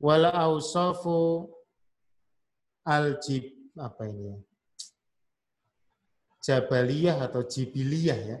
[0.00, 1.52] Wala ausafu
[2.88, 4.38] al-jib apa ini ya?
[6.42, 8.38] Jabaliyah atau Jibiliyah ya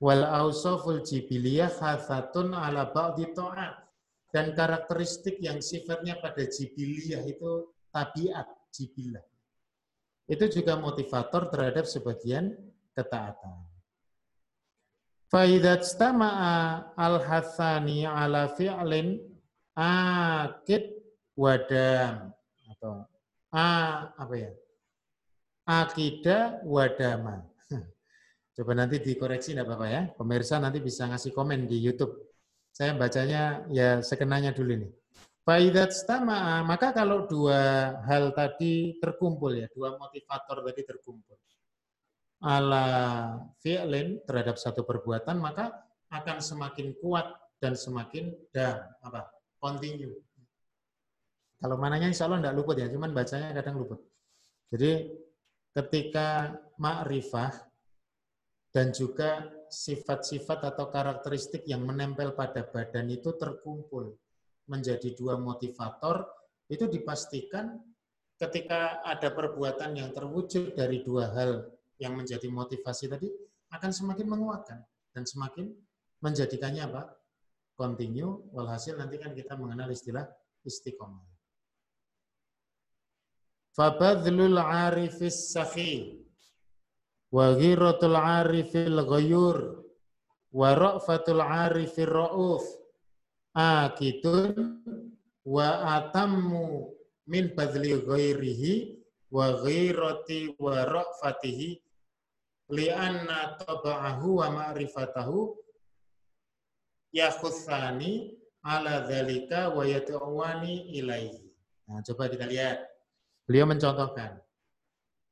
[0.00, 3.84] Wal ausaful jibiliyah khafatun ala ba'di ta'at.
[4.32, 9.26] Dan karakteristik yang sifatnya pada jibiliyah itu tabiat jibilah.
[10.30, 12.54] Itu juga motivator terhadap sebagian
[12.94, 13.66] ketaatan.
[15.26, 19.18] Faidat stama'a al-hathani ala fi'lin
[19.74, 20.94] akid
[21.34, 22.30] wadam.
[22.70, 23.10] Atau
[23.50, 23.68] a,
[24.14, 24.52] apa ya?
[25.66, 27.49] Akidah wadama
[28.60, 30.02] Coba nanti dikoreksi enggak Bapak ya.
[30.12, 32.12] Pemirsa nanti bisa ngasih komen di YouTube.
[32.68, 34.92] Saya bacanya ya sekenanya dulu nih.
[35.48, 41.40] Faidat stama, maka kalau dua hal tadi terkumpul ya, dua motivator tadi terkumpul.
[42.44, 42.84] Ala
[43.64, 45.80] fi'lin terhadap satu perbuatan, maka
[46.12, 47.32] akan semakin kuat
[47.64, 50.20] dan semakin dam apa continue.
[51.56, 54.04] Kalau mananya insya Allah tidak luput ya, cuman bacanya kadang luput.
[54.68, 55.16] Jadi
[55.72, 57.69] ketika ma'rifah
[58.70, 64.14] dan juga sifat-sifat atau karakteristik yang menempel pada badan itu terkumpul
[64.70, 66.26] menjadi dua motivator,
[66.70, 67.82] itu dipastikan
[68.38, 71.66] ketika ada perbuatan yang terwujud dari dua hal
[71.98, 73.28] yang menjadi motivasi tadi
[73.74, 74.78] akan semakin menguatkan
[75.10, 75.74] dan semakin
[76.22, 77.10] menjadikannya apa?
[77.74, 80.28] Continue, walhasil nanti kan kita mengenal istilah
[80.62, 81.26] istiqomah.
[83.72, 86.19] Fabadlul arifis sakhi
[87.30, 89.86] wa ghiratul arifil ghayur
[90.50, 92.62] wa ra'fatul arifir ra'uf
[93.54, 94.82] akitun
[95.46, 96.90] wa atammu
[97.30, 98.98] min badli ghairihi
[99.30, 101.78] wa ghairati wa ra'fatihi
[102.70, 105.54] li'anna taba'ahu wa ma'rifatahu
[107.14, 111.46] yakhussani ala dhalika wa yatu'wani ilaihi.
[111.90, 112.86] Nah, coba kita lihat.
[113.46, 114.38] Beliau mencontohkan.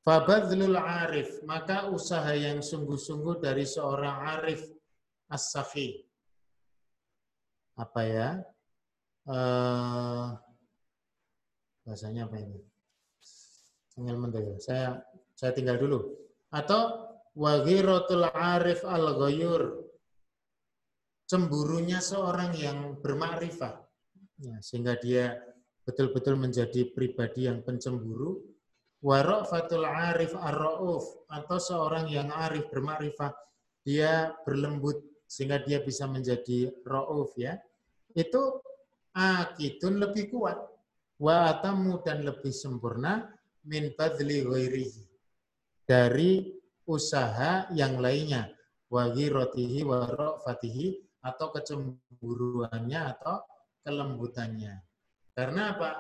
[0.08, 4.64] Fabadlul arif, maka usaha yang sungguh-sungguh dari seorang arif
[5.28, 6.00] as-sakhi.
[7.76, 8.40] Apa ya?
[9.28, 10.32] Uh,
[11.84, 12.56] bahasanya apa ini?
[14.56, 14.96] Saya
[15.36, 16.00] saya tinggal dulu.
[16.56, 19.92] Atau waghiratul arif al ghayur
[21.28, 23.76] cemburunya seorang yang bermakrifat
[24.40, 25.36] ya, sehingga dia
[25.84, 28.56] betul-betul menjadi pribadi yang pencemburu
[29.00, 30.58] fatul arif ar
[31.30, 33.34] atau seorang yang arif bermakrifat
[33.86, 37.60] dia berlembut sehingga dia bisa menjadi rauf ya
[38.16, 38.58] itu
[39.14, 40.58] akidun lebih kuat
[41.18, 43.28] wa atamu dan lebih sempurna
[43.66, 45.02] min badli ghairihi
[45.86, 48.50] dari usaha yang lainnya
[48.88, 53.44] wa ghiratihi wa rafatihi atau kecemburuannya atau
[53.84, 54.80] kelembutannya.
[55.32, 55.90] Karena apa?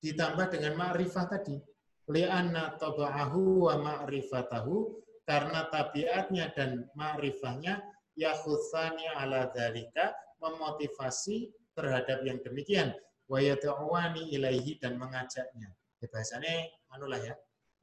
[0.00, 1.56] Ditambah dengan ma'rifah tadi.
[2.04, 7.80] Li'anna taba'ahu wa ma'rifatahu karena tabiatnya dan ma'rifahnya
[8.12, 12.92] yakhutsani ala dalika memotivasi terhadap yang demikian
[13.24, 15.72] wa yata'wani ilaihi dan mengajaknya.
[15.98, 17.34] Ya, bahasanya anulah ya.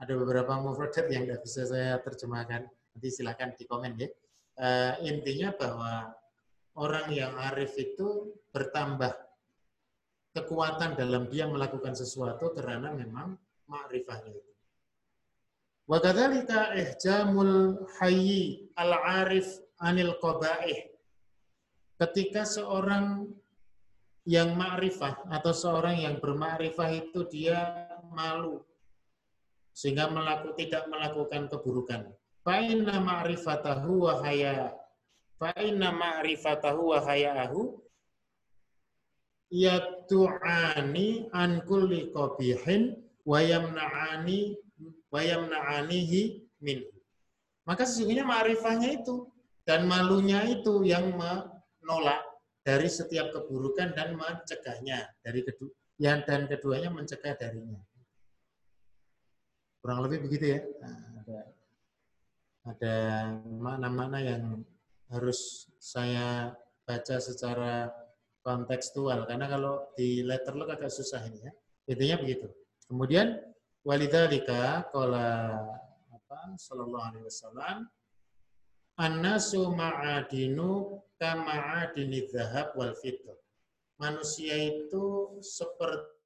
[0.02, 2.66] Ada beberapa mufradat yang tidak bisa saya terjemahkan.
[2.70, 4.10] Nanti silakan di komen ya.
[4.62, 6.14] Uh, intinya bahwa
[6.78, 9.14] orang yang arif itu bertambah
[10.32, 13.36] kekuatan dalam dia melakukan sesuatu karena memang
[13.72, 14.52] ma'rifahnya itu.
[15.88, 19.48] Wa kadzalika ihjamul hayyi al-arif
[19.80, 20.92] anil qabaih.
[21.96, 23.32] Ketika seorang
[24.28, 28.62] yang ma'rifah atau seorang yang bermakrifah itu dia malu
[29.72, 32.02] sehingga melaku, tidak melakukan keburukan.
[32.44, 34.74] Fa'inna ma'rifatahu wa haya
[35.42, 37.82] fa'inna ma'rifatahu wa haya'ahu
[39.50, 44.56] yatu'ani an kulli qabihin wa yamna'ani
[45.12, 46.22] wa yamna'anihi
[46.62, 46.86] min.
[47.66, 49.30] Maka sesungguhnya ma'rifahnya itu
[49.66, 52.26] dan malunya itu yang menolak
[52.62, 57.78] dari setiap keburukan dan mencegahnya dari kedua yang dan keduanya mencegah darinya.
[59.82, 60.60] Kurang lebih begitu ya.
[60.82, 61.40] Nah, ada
[62.62, 62.96] ada
[63.46, 64.66] mana-mana yang
[65.14, 66.54] harus saya
[66.86, 67.90] baca secara
[68.42, 71.54] kontekstual karena kalau di letter lo agak susah ini ya.
[71.90, 72.50] Intinya begitu.
[72.92, 73.40] Kemudian
[73.88, 75.56] walidzalika qala
[76.12, 77.88] apa sallallahu alaihi wasallam
[79.00, 83.32] annasu ma'adinu kama'adini zahab wal fitr.
[83.96, 86.20] Manusia itu seperti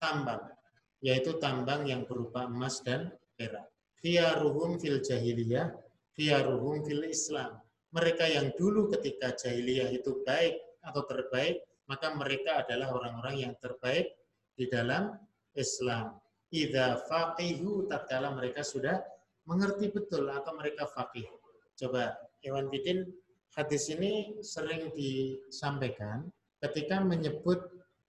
[0.00, 0.56] tambang,
[1.04, 3.68] yaitu tambang yang berupa emas dan perak.
[4.00, 5.68] Khiyaruhum fil jahiliyah,
[6.16, 7.60] khiyaruhum fil Islam.
[7.92, 14.14] Mereka yang dulu ketika jahiliyah itu baik atau terbaik, maka mereka adalah orang-orang yang terbaik
[14.54, 15.14] di dalam
[15.54, 16.18] Islam.
[16.50, 19.02] Idza faqihu tatkala mereka sudah
[19.46, 21.26] mengerti betul atau mereka fakih.
[21.74, 23.06] Coba Iwan Bidin
[23.54, 26.28] hadis ini sering disampaikan
[26.62, 27.62] ketika menyebut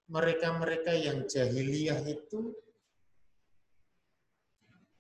[0.08, 2.56] mereka-mereka yang jahiliyah itu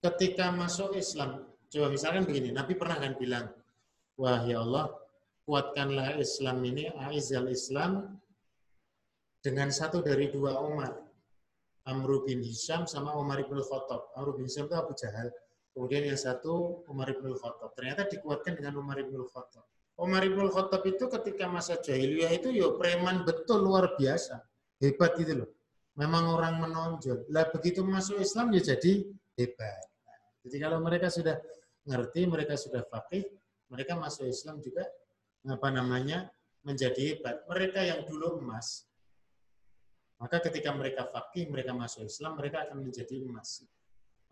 [0.03, 1.47] ketika masuk Islam.
[1.67, 3.51] Coba misalkan begini, Nabi pernah kan bilang,
[4.19, 4.91] wah ya Allah,
[5.47, 8.19] kuatkanlah Islam ini, aizal Islam,
[9.47, 10.91] dengan satu dari dua Umar.
[11.87, 14.11] Amr bin Hisham sama Umar bin Khattab.
[14.19, 15.31] Amr bin Hisham itu Abu Jahal.
[15.71, 17.71] Kemudian yang satu Umar bin Khattab.
[17.79, 19.63] Ternyata dikuatkan dengan Umar bin Khattab.
[19.95, 24.43] Umar bin Khattab itu ketika masa jahiliyah itu ya preman betul luar biasa.
[24.83, 25.49] Hebat gitu loh.
[25.95, 27.31] Memang orang menonjol.
[27.31, 29.07] Lah begitu masuk Islam ya jadi
[29.39, 29.87] hebat.
[30.43, 31.39] Jadi kalau mereka sudah
[31.87, 33.23] ngerti, mereka sudah fakih,
[33.71, 34.83] mereka masuk Islam juga
[35.47, 36.27] apa namanya
[36.67, 37.47] menjadi hebat.
[37.47, 38.85] Mereka yang dulu emas,
[40.17, 43.61] maka ketika mereka fakih, mereka masuk Islam, mereka akan menjadi emas.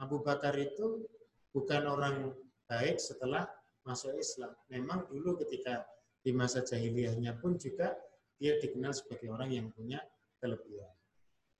[0.01, 1.05] Abu Bakar itu
[1.53, 2.33] bukan orang
[2.65, 3.45] baik setelah
[3.85, 4.51] masuk Islam.
[4.73, 5.85] Memang dulu ketika
[6.25, 7.93] di masa jahiliyahnya pun juga
[8.41, 10.01] dia dikenal sebagai orang yang punya
[10.41, 10.91] kelebihan.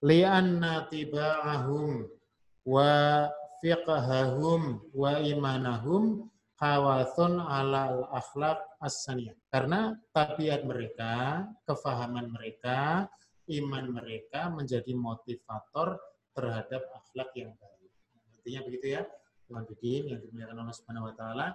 [0.02, 2.10] Li'anna tiba'ahum
[2.66, 3.30] wa
[3.62, 6.28] fiqhahum wa imanahum
[6.60, 9.06] hawathun ala al-akhlaq as
[9.54, 13.08] Karena tabiat mereka, kefahaman mereka,
[13.46, 16.02] iman mereka menjadi motivator
[16.34, 17.92] terhadap akhlak yang baik.
[18.42, 19.02] Artinya begitu ya,
[19.46, 21.48] Tuhan Bidin yang dimuliakan Allah Subhanahu wa taala.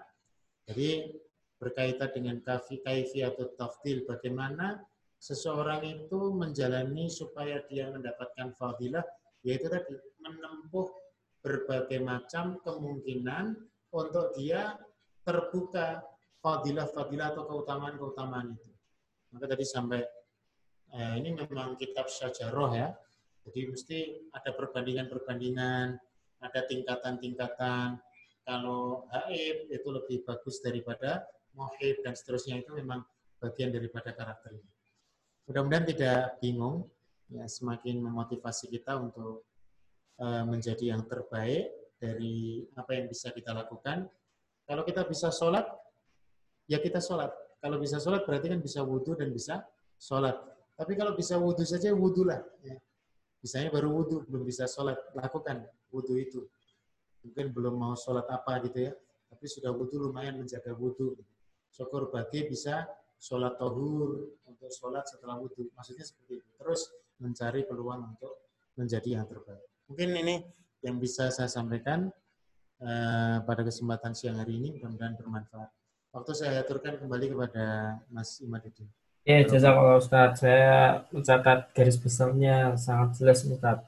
[0.71, 1.19] Jadi
[1.61, 4.81] berkaitan dengan kafi kaifi atau taftil bagaimana
[5.21, 9.05] seseorang itu menjalani supaya dia mendapatkan fadilah
[9.45, 9.93] yaitu tadi
[10.25, 10.89] menempuh
[11.45, 13.57] berbagai macam kemungkinan
[13.93, 14.77] untuk dia
[15.25, 16.01] terbuka
[16.41, 18.73] fadilah-fadilah atau keutamaan-keutamaan itu.
[19.37, 20.01] Maka tadi sampai
[20.95, 22.89] eh, ini memang kitab syajarah ya.
[23.49, 23.99] Jadi mesti
[24.37, 25.97] ada perbandingan-perbandingan,
[26.45, 27.99] ada tingkatan-tingkatan.
[28.45, 31.25] Kalau haib itu lebih bagus daripada
[31.55, 33.05] muhib dan seterusnya itu memang
[33.41, 34.65] bagian daripada karakternya.
[35.49, 36.87] Mudah-mudahan tidak bingung,
[37.31, 39.47] ya semakin memotivasi kita untuk
[40.21, 44.07] uh, menjadi yang terbaik dari apa yang bisa kita lakukan.
[44.69, 45.67] Kalau kita bisa sholat,
[46.71, 47.33] ya kita sholat.
[47.61, 49.67] Kalau bisa sholat berarti kan bisa wudhu dan bisa
[49.99, 50.39] sholat.
[50.81, 52.41] Tapi kalau bisa wudhu saja, wudhu lah.
[52.65, 52.81] Ya.
[53.45, 56.49] Misalnya baru wudhu, belum bisa sholat, lakukan wudhu itu.
[57.21, 58.93] Mungkin belum mau sholat apa gitu ya,
[59.29, 61.21] tapi sudah wudhu lumayan menjaga wudhu.
[61.69, 62.89] Syukur bagi bisa
[63.21, 65.69] sholat tohur, untuk sholat setelah wudhu.
[65.77, 66.49] Maksudnya seperti itu.
[66.57, 66.89] Terus
[67.21, 68.49] mencari peluang untuk
[68.81, 69.69] menjadi yang terbaik.
[69.93, 70.41] Mungkin ini
[70.81, 72.09] yang bisa saya sampaikan
[72.81, 74.81] uh, pada kesempatan siang hari ini.
[74.81, 75.71] Mudah-mudahan bermanfaat.
[76.17, 78.89] Waktu saya aturkan kembali kepada Mas Imadudin.
[79.31, 80.43] Ya, kalau Ustaz.
[80.43, 83.79] Saya mencatat garis besarnya sangat jelas Ustaz.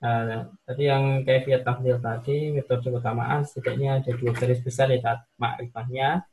[0.00, 6.24] Uh, tadi yang kayak tahlil tadi, metode keutamaan setidaknya ada dua garis besar ya, makrifahnya,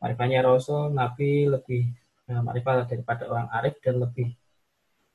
[0.00, 1.82] Makrifahnya Rasul, Nabi lebih
[2.32, 4.34] uh, makrifat daripada orang arif dan lebih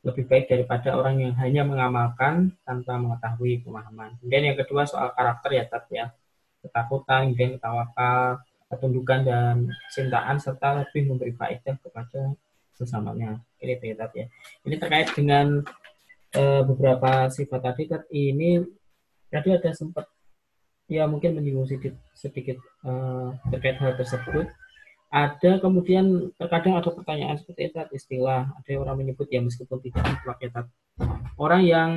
[0.06, 4.16] lebih baik daripada orang yang hanya mengamalkan tanpa mengetahui pemahaman.
[4.22, 6.14] Kemudian yang kedua soal karakter ya, tapi ya
[6.62, 8.40] ketakutan, kemudian tawakal,
[8.70, 9.56] ketundukan dan
[9.90, 12.38] cintaan serta lebih memberi faedah kepada
[12.76, 13.40] sesamanya.
[13.64, 14.26] Ini ya, ya.
[14.68, 15.64] Ini terkait dengan
[16.36, 17.90] uh, beberapa sifat tadi.
[18.12, 18.62] Ini
[19.32, 20.06] tadi ada sempat
[20.86, 24.52] ya mungkin menyinggung sedikit, sedikit uh, terkait hal tersebut
[25.16, 30.38] ada kemudian terkadang ada pertanyaan seperti itu istilah ada orang menyebut ya meskipun tidak mutlak
[30.44, 30.50] ya
[31.40, 31.92] orang yang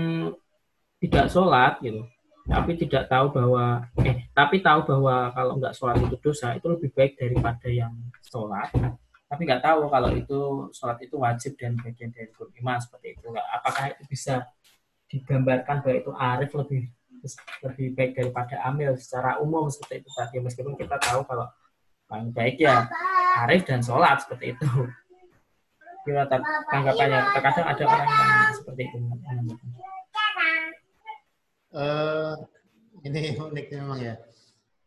[1.02, 2.06] tidak sholat gitu
[2.48, 6.94] tapi tidak tahu bahwa eh tapi tahu bahwa kalau nggak sholat itu dosa itu lebih
[6.94, 8.70] baik daripada yang sholat
[9.28, 10.40] tapi nggak tahu kalau itu
[10.72, 12.32] sholat itu wajib dan bagian dari
[12.64, 13.28] iman seperti itu.
[13.28, 14.48] Apakah itu bisa
[15.12, 16.82] digambarkan bahwa itu arif lebih
[17.60, 20.40] lebih baik daripada amil secara umum seperti itu tadi.
[20.40, 21.44] Meskipun kita tahu kalau
[22.08, 22.88] paling baik ya
[23.44, 24.68] arif dan sholat seperti itu.
[26.08, 26.24] Gimana
[26.72, 27.20] tanggapannya?
[27.36, 28.96] Terkadang ada orang yang seperti itu.
[31.68, 32.32] Uh,
[33.04, 34.16] ini unik memang ya.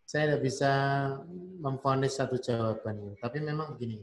[0.10, 0.74] Saya tidak bisa
[1.62, 3.14] memfonis satu jawaban.
[3.22, 4.02] Tapi memang begini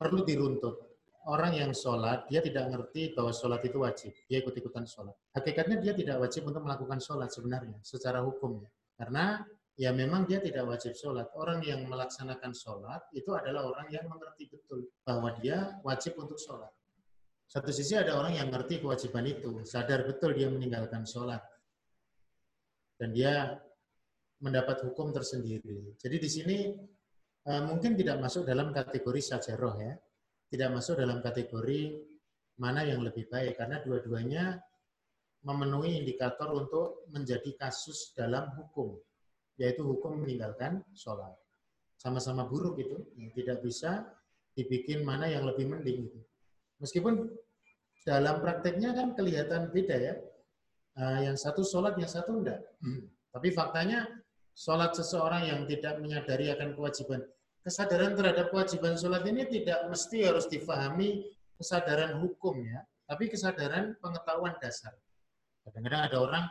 [0.00, 0.90] perlu diruntut
[1.28, 4.12] orang yang sholat, dia tidak ngerti bahwa sholat itu wajib.
[4.24, 5.12] Dia ikut-ikutan sholat.
[5.36, 8.64] Hakikatnya dia tidak wajib untuk melakukan sholat sebenarnya, secara hukum.
[8.96, 9.44] Karena
[9.76, 11.28] ya memang dia tidak wajib sholat.
[11.36, 16.72] Orang yang melaksanakan sholat itu adalah orang yang mengerti betul bahwa dia wajib untuk sholat.
[17.50, 21.42] Satu sisi ada orang yang ngerti kewajiban itu, sadar betul dia meninggalkan sholat.
[22.94, 23.58] Dan dia
[24.40, 25.96] mendapat hukum tersendiri.
[25.98, 26.58] Jadi di sini
[27.48, 29.94] mungkin tidak masuk dalam kategori sajaroh ya.
[30.50, 31.80] Tidak masuk dalam kategori
[32.60, 34.60] mana yang lebih baik karena dua-duanya
[35.40, 39.00] memenuhi indikator untuk menjadi kasus dalam hukum
[39.56, 41.32] yaitu hukum meninggalkan sholat.
[41.96, 42.96] Sama-sama buruk itu
[43.36, 44.08] tidak bisa
[44.56, 46.20] dibikin mana yang lebih mending gitu.
[46.80, 47.28] meskipun
[48.08, 50.14] dalam prakteknya kan kelihatan beda ya.
[50.96, 52.60] Ah, yang satu sholat yang satu enggak.
[53.36, 54.08] Tapi faktanya
[54.60, 57.24] sholat seseorang yang tidak menyadari akan kewajiban
[57.64, 61.28] kesadaran terhadap kewajiban sholat ini tidak mesti harus difahami
[61.60, 64.96] kesadaran hukum ya, tapi kesadaran pengetahuan dasar.
[65.60, 66.44] Kadang-kadang ada orang,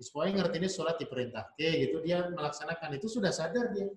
[0.00, 3.92] supaya ngerti ini sholat diperintah, oke gitu dia melaksanakan itu sudah sadar dia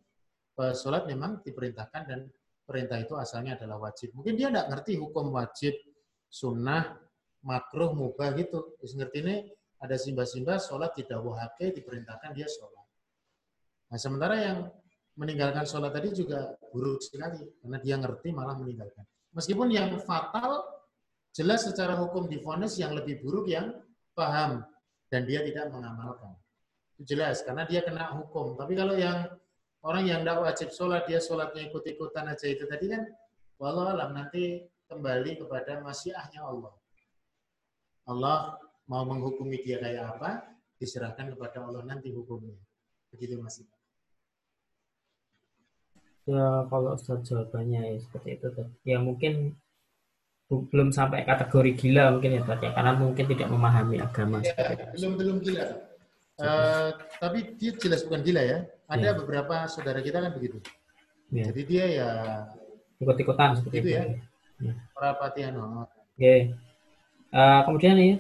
[0.60, 2.20] bahwa sholat memang diperintahkan dan
[2.68, 4.12] perintah itu asalnya adalah wajib.
[4.12, 5.72] Mungkin dia tidak ngerti hukum wajib,
[6.28, 7.00] sunnah,
[7.48, 8.76] makruh, mubah gitu.
[8.82, 9.36] Terus ngerti ini
[9.80, 12.87] ada simbah-simbah sholat tidak wahake diperintahkan dia sholat.
[13.88, 14.58] Nah sementara yang
[15.18, 19.04] meninggalkan sholat tadi juga buruk sekali karena dia ngerti malah meninggalkan.
[19.34, 20.66] Meskipun yang fatal
[21.34, 23.74] jelas secara hukum difonis yang lebih buruk yang
[24.14, 24.66] paham
[25.10, 26.38] dan dia tidak mengamalkan.
[26.98, 28.58] Itu jelas karena dia kena hukum.
[28.58, 29.30] Tapi kalau yang
[29.82, 33.06] orang yang tidak wajib sholat dia sholatnya ikut-ikutan aja itu tadi kan
[33.58, 36.74] walau alam nanti kembali kepada masyiahnya Allah.
[38.08, 38.38] Allah
[38.88, 40.48] mau menghukumi dia kayak apa
[40.80, 42.56] diserahkan kepada Allah nanti hukumnya.
[43.12, 43.60] Begitu Mas.
[46.28, 48.68] Ya kalau Ustaz jawabannya ya seperti itu tuh.
[48.84, 49.56] Ya mungkin
[50.48, 54.44] belum sampai kategori gila mungkin ya Ustaz ya karena mungkin tidak memahami agama.
[54.44, 55.66] Ya, belum belum gila.
[56.38, 58.60] Uh, tapi dia jelas bukan gila ya.
[58.92, 59.18] Ada ya.
[59.18, 60.60] beberapa saudara kita kan begitu.
[61.32, 61.48] Ya.
[61.50, 62.10] Jadi dia ya
[63.00, 64.04] ikut-ikutan seperti itu, itu ya.
[64.62, 64.74] ya.
[66.16, 66.36] Oke.
[67.32, 68.16] Uh, kemudian ini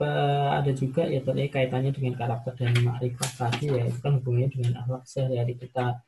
[0.00, 4.48] uh, ada juga ya tadi kaitannya dengan karakter dan makrifat tadi ya itu kan hubungannya
[4.48, 6.00] dengan akhlak sehari-hari kita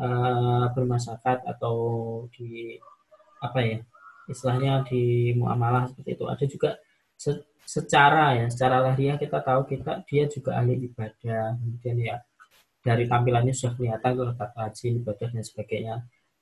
[0.00, 1.76] uh, bermasyarakat atau
[2.32, 2.76] di
[3.42, 3.78] apa ya
[4.30, 6.24] istilahnya di muamalah seperti itu.
[6.26, 6.70] Ada juga
[7.16, 7.32] se
[7.66, 11.58] secara ya secara lahiriah kita tahu kita dia juga ahli ibadah.
[11.58, 12.16] Kemudian ya
[12.86, 15.94] dari tampilannya sudah kelihatan letak rajin ibadah dan sebagainya.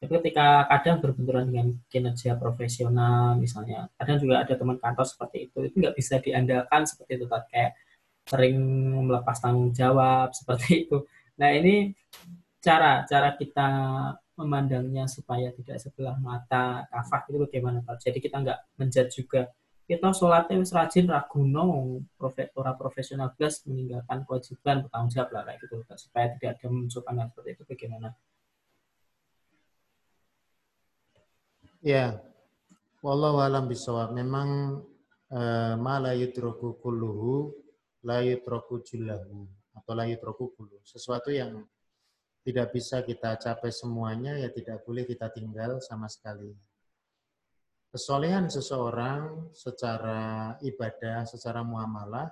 [0.04, 5.58] Tapi ketika kadang berbenturan dengan kinerja profesional misalnya kadang juga ada teman kantor seperti itu
[5.64, 7.72] itu nggak bisa diandalkan seperti itu kayak
[8.28, 8.56] sering
[9.08, 11.08] melepas tanggung jawab seperti itu.
[11.40, 11.96] Nah ini
[12.64, 13.68] cara cara kita
[14.40, 18.00] memandangnya supaya tidak sebelah mata kafah itu bagaimana Pak?
[18.00, 19.52] Jadi kita nggak menjat juga
[19.84, 25.76] kita sholatnya wis rajin raguno profesora profesional plus meninggalkan kewajiban bertanggung jawab lah kayak gitu
[26.00, 28.08] supaya tidak ada munculkan hal seperti itu bagaimana?
[31.84, 32.16] Ya,
[33.04, 34.16] wallahu alam bisawab.
[34.16, 34.80] Memang
[35.28, 36.80] uh, ma la yutroku
[39.76, 40.44] atau la yutroku.
[40.80, 41.60] Sesuatu yang
[42.44, 46.52] tidak bisa kita capai semuanya, ya tidak boleh kita tinggal sama sekali.
[47.88, 52.28] Kesolehan seseorang secara ibadah, secara muamalah,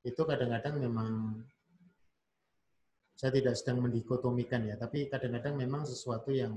[0.00, 1.44] itu kadang-kadang memang
[3.20, 6.56] saya tidak sedang mendikotomikan ya, tapi kadang-kadang memang sesuatu yang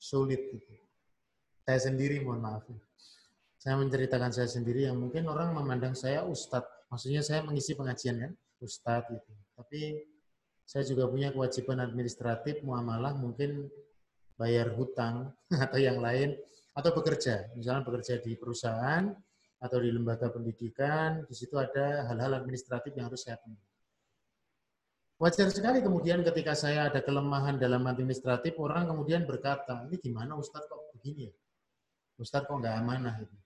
[0.00, 0.48] sulit.
[0.48, 0.72] Gitu.
[1.60, 2.64] Saya sendiri, mohon maaf.
[3.60, 6.88] Saya menceritakan saya sendiri yang mungkin orang memandang saya ustadz.
[6.88, 8.32] Maksudnya saya mengisi pengajian kan,
[8.64, 9.32] ustadz gitu.
[9.52, 10.08] Tapi
[10.70, 13.66] saya juga punya kewajiban administratif, muamalah, mungkin
[14.38, 15.34] bayar hutang
[15.66, 16.38] atau yang lain,
[16.78, 17.50] atau bekerja.
[17.58, 19.10] Misalnya bekerja di perusahaan
[19.58, 23.66] atau di lembaga pendidikan, di situ ada hal-hal administratif yang harus saya penuhi.
[25.18, 30.70] Wajar sekali kemudian ketika saya ada kelemahan dalam administratif, orang kemudian berkata, ini gimana Ustadz
[30.70, 31.34] kok begini ya?
[32.16, 33.36] Ustadz kok nggak amanah itu?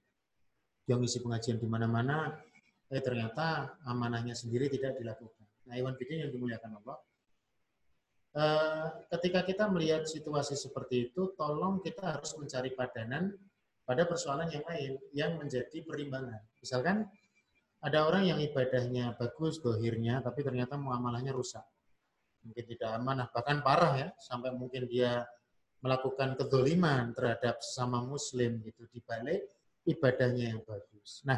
[0.93, 2.37] Yang ngisi pengajian di mana-mana,
[2.93, 5.49] eh ternyata amanahnya sendiri tidak dilakukan.
[5.67, 7.01] Nah, Iwan Bidin yang dimuliakan Allah,
[9.15, 13.31] ketika kita melihat situasi seperti itu, tolong kita harus mencari padanan
[13.87, 16.43] pada persoalan yang lain yang menjadi perimbangan.
[16.59, 17.07] Misalkan
[17.85, 21.63] ada orang yang ibadahnya bagus, dohirnya, tapi ternyata muamalahnya rusak.
[22.43, 25.25] Mungkin tidak amanah, bahkan parah ya, sampai mungkin dia
[25.85, 29.47] melakukan kedoliman terhadap sesama muslim gitu di balik
[29.85, 31.21] ibadahnya yang bagus.
[31.29, 31.37] Nah,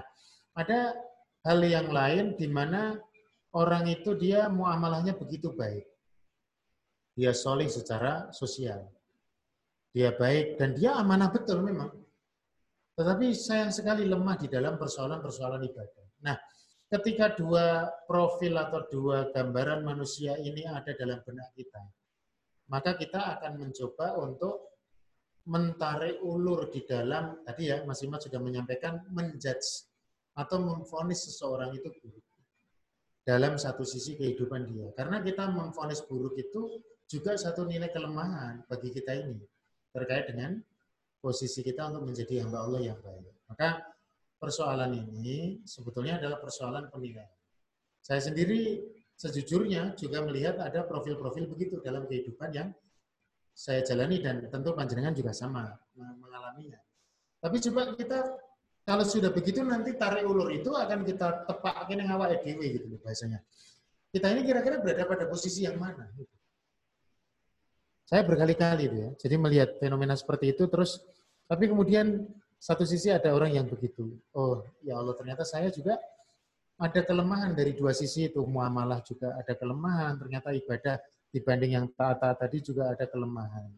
[0.55, 0.94] ada
[1.42, 2.94] hal yang lain di mana
[3.53, 5.95] orang itu dia muamalahnya begitu baik
[7.16, 8.84] dia soleh secara sosial.
[9.96, 11.88] Dia baik dan dia amanah betul memang.
[12.92, 16.06] Tetapi sayang sekali lemah di dalam persoalan-persoalan ibadah.
[16.28, 16.36] Nah,
[16.92, 21.80] ketika dua profil atau dua gambaran manusia ini ada dalam benak kita,
[22.68, 24.76] maka kita akan mencoba untuk
[25.48, 29.88] mentarik ulur di dalam, tadi ya Mas Imad sudah menyampaikan, menjudge
[30.36, 32.24] atau memfonis seseorang itu buruk
[33.26, 34.92] dalam satu sisi kehidupan dia.
[34.92, 39.38] Karena kita memfonis buruk itu juga satu nilai kelemahan bagi kita ini
[39.94, 40.59] terkait dengan
[41.22, 43.34] posisi kita untuk menjadi hamba Allah yang baik.
[43.50, 43.82] Maka
[44.36, 47.30] persoalan ini sebetulnya adalah persoalan penilaian.
[48.02, 48.84] Saya sendiri
[49.16, 52.68] sejujurnya juga melihat ada profil-profil begitu dalam kehidupan yang
[53.57, 56.76] saya jalani dan tentu panjenengan juga sama mengalaminya.
[57.40, 58.18] Tapi coba kita
[58.86, 63.40] kalau sudah begitu nanti tarik ulur itu akan kita tepak yang awal EDW gitu bahasanya.
[64.12, 66.07] Kita ini kira-kira berada pada posisi yang mana?
[66.14, 66.36] Gitu.
[68.07, 69.11] Saya berkali-kali itu ya.
[69.18, 71.02] Jadi melihat fenomena seperti itu terus
[71.50, 72.22] tapi kemudian
[72.57, 74.16] satu sisi ada orang yang begitu.
[74.32, 75.98] Oh, ya Allah ternyata saya juga
[76.78, 78.46] ada kelemahan dari dua sisi itu.
[78.46, 80.96] Muamalah juga ada kelemahan, ternyata ibadah
[81.34, 83.68] dibanding yang taat-taat tadi juga ada kelemahan.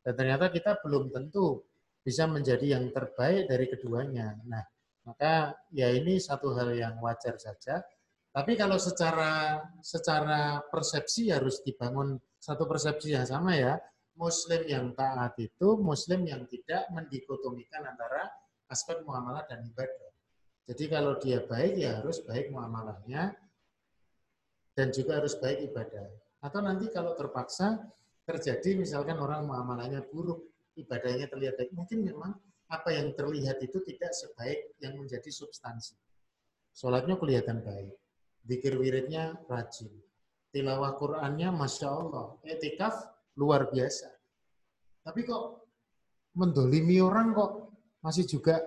[0.00, 1.64] Dan ternyata kita belum tentu
[2.00, 4.38] bisa menjadi yang terbaik dari keduanya.
[4.48, 4.64] Nah,
[5.10, 7.80] Maka ya ini satu hal yang wajar saja.
[8.30, 13.76] Tapi kalau secara secara persepsi harus dibangun satu persepsi yang sama ya.
[14.18, 18.28] Muslim yang taat itu Muslim yang tidak mendikotomikan antara
[18.68, 20.10] aspek muamalah dan ibadah.
[20.68, 23.32] Jadi kalau dia baik ya harus baik muamalahnya
[24.76, 26.04] dan juga harus baik ibadah.
[26.44, 27.80] Atau nanti kalau terpaksa
[28.28, 32.32] terjadi misalkan orang muamalahnya buruk, ibadahnya terlihat baik, mungkin memang
[32.70, 35.98] apa yang terlihat itu tidak sebaik yang menjadi substansi.
[36.70, 37.92] Sholatnya kelihatan baik,
[38.46, 39.90] zikir wiridnya rajin,
[40.50, 42.94] tilawah Qur'annya Masya Allah, etikaf
[43.38, 44.10] luar biasa.
[45.06, 45.66] Tapi kok
[46.36, 47.72] mendolimi orang kok
[48.02, 48.60] masih juga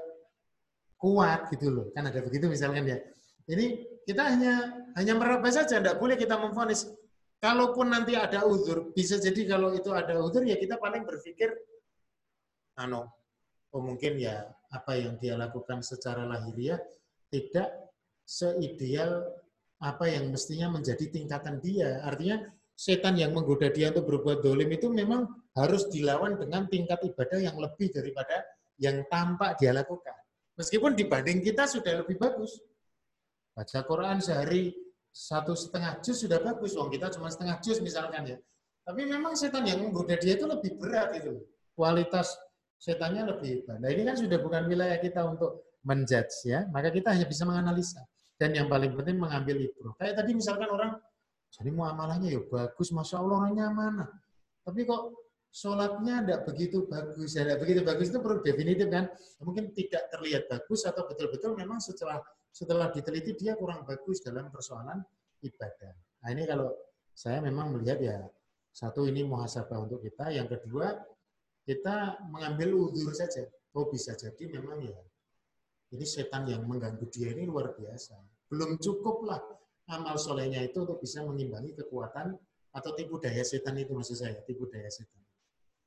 [0.97, 1.85] kuat gitu loh.
[1.91, 2.97] Kan ada begitu misalkan ya.
[3.43, 4.53] Ini kita hanya
[4.95, 6.87] hanya meraba saja, tidak boleh kita memfonis.
[7.43, 11.51] Kalaupun nanti ada uzur, bisa jadi kalau itu ada uzur ya kita paling berpikir,
[12.79, 13.11] ano,
[13.75, 16.79] oh mungkin ya apa yang dia lakukan secara lahiriah
[17.27, 17.67] tidak
[18.23, 19.27] seideal
[19.83, 21.99] apa yang mestinya menjadi tingkatan dia.
[22.07, 22.39] Artinya
[22.73, 27.59] setan yang menggoda dia untuk berbuat dolim itu memang harus dilawan dengan tingkat ibadah yang
[27.59, 28.47] lebih daripada
[28.79, 30.15] yang tampak dia lakukan.
[30.55, 32.63] Meskipun dibanding kita sudah lebih bagus.
[33.53, 34.73] Baca Quran sehari
[35.13, 36.73] satu setengah juz sudah bagus.
[36.73, 38.37] Wong kita cuma setengah juz misalkan ya.
[38.83, 41.43] Tapi memang setan yang menggoda dia itu lebih berat itu.
[41.75, 42.33] Kualitas
[42.81, 43.77] setannya lebih hebat.
[43.79, 46.65] Nah ini kan sudah bukan wilayah kita untuk menjudge ya.
[46.71, 48.03] Maka kita hanya bisa menganalisa.
[48.43, 49.95] Dan yang paling penting mengambil ibro.
[49.95, 50.99] Kayak tadi misalkan orang,
[51.47, 54.03] jadi muamalahnya ya bagus, Masya Allah orangnya mana.
[54.67, 55.15] Tapi kok
[55.47, 57.39] sholatnya tidak begitu bagus.
[57.39, 59.07] Ya, tidak begitu bagus itu perlu definitif kan.
[59.39, 62.19] Mungkin tidak terlihat bagus atau betul-betul memang setelah
[62.51, 64.99] setelah diteliti dia kurang bagus dalam persoalan
[65.39, 65.95] ibadah.
[66.27, 66.75] Nah ini kalau
[67.15, 68.17] saya memang melihat ya
[68.75, 70.99] satu ini muhasabah untuk kita, yang kedua
[71.63, 73.47] kita mengambil udur saja.
[73.71, 74.99] Oh bisa jadi memang ya
[75.93, 78.32] ini setan yang mengganggu dia ini luar biasa.
[78.53, 79.41] Belum cukuplah
[79.89, 82.37] amal solehnya itu untuk bisa mengimbangi kekuatan
[82.69, 85.17] atau tipu daya setan itu maksud saya, tipu daya setan.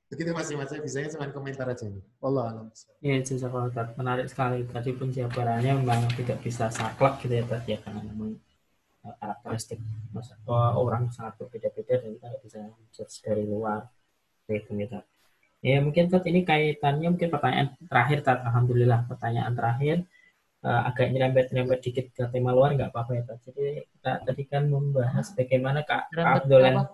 [0.07, 1.99] Begitu Mas Mas, saya bisanya cuma komentar aja ini.
[2.23, 2.67] Allah alam.
[3.03, 4.62] Iya, jazakallah Menarik sekali.
[4.67, 8.39] Tadi pun jawabannya memang tidak bisa saklek gitu ya tadi ya karena memang
[9.03, 9.79] eh, karakteristik
[10.55, 12.59] orang sangat berbeda-beda dan kita bisa
[12.95, 13.91] judge dari luar
[14.47, 14.99] gitu gitu.
[15.62, 18.47] Ya mungkin saat ini kaitannya mungkin pertanyaan terakhir Tat.
[18.47, 20.07] Alhamdulillah pertanyaan terakhir
[20.65, 23.39] uh, agak nyerempet-nyerempet dikit ke tema luar nggak apa-apa ya Tat.
[23.45, 26.87] Jadi kita tadi kan membahas bagaimana Kak, Kak Abdullah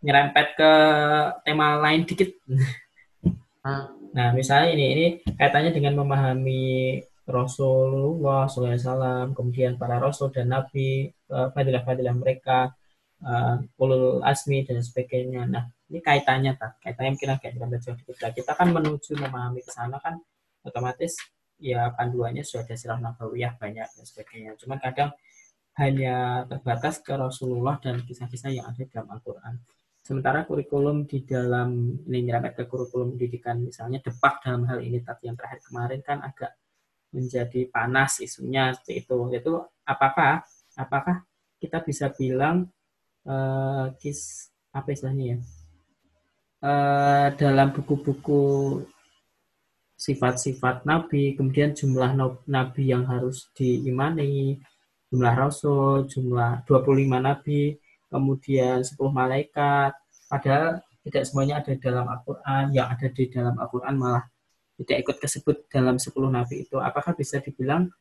[0.00, 0.72] nyerempet ke
[1.42, 2.30] tema lain dikit.
[4.10, 5.06] Nah, misalnya ini, ini
[5.36, 6.96] kaitannya dengan memahami
[7.28, 12.74] Rasulullah SAW, kemudian para Rasul dan Nabi, eh, fadilah-fadilah mereka,
[13.20, 15.44] uh, ulul asmi dan sebagainya.
[15.46, 17.52] Nah, ini kaitannya tak, kaitannya mungkin agak
[17.84, 18.16] jauh dikit.
[18.18, 20.18] Nah, kita kan menuju memahami ke sana kan
[20.64, 21.16] otomatis
[21.60, 24.56] ya panduannya sudah ada sirah nabawiyah banyak dan sebagainya.
[24.56, 25.12] Cuman kadang
[25.78, 29.54] hanya terbatas ke Rasulullah dan kisah-kisah yang ada dalam Al-Quran.
[30.00, 35.28] Sementara kurikulum di dalam ini nyerempet ke kurikulum pendidikan misalnya depak dalam hal ini tapi
[35.28, 36.56] yang terakhir kemarin kan agak
[37.12, 39.18] menjadi panas isunya seperti itu.
[39.30, 39.52] Itu
[39.84, 40.42] apakah
[40.74, 41.22] apakah
[41.60, 42.72] kita bisa bilang
[43.28, 45.38] uh, kis apa istilahnya ya?
[46.60, 48.42] Uh, dalam buku-buku
[50.00, 52.16] sifat-sifat nabi, kemudian jumlah
[52.48, 54.56] nabi yang harus diimani,
[55.12, 57.76] jumlah rasul, jumlah 25 nabi,
[58.08, 59.92] kemudian 10 malaikat,
[60.32, 64.24] padahal tidak semuanya ada dalam Al-Quran, yang ada di dalam Al-Quran malah
[64.80, 66.80] tidak ikut kesebut dalam 10 nabi itu.
[66.80, 67.92] Apakah bisa dibilang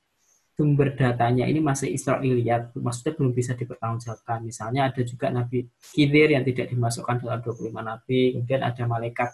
[0.56, 4.44] sumber datanya ini masih Israiliyat, maksudnya belum bisa dipertanggungjawabkan.
[4.44, 9.32] Misalnya ada juga Nabi Khidir yang tidak dimasukkan dalam 25 nabi, kemudian ada malaikat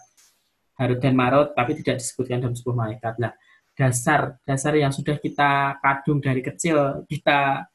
[0.76, 3.16] Harut dan Marut, tapi tidak disebutkan dalam 10 malaikat.
[3.16, 3.32] Nah,
[3.76, 7.68] dasar dasar yang sudah kita kadung dari kecil, kita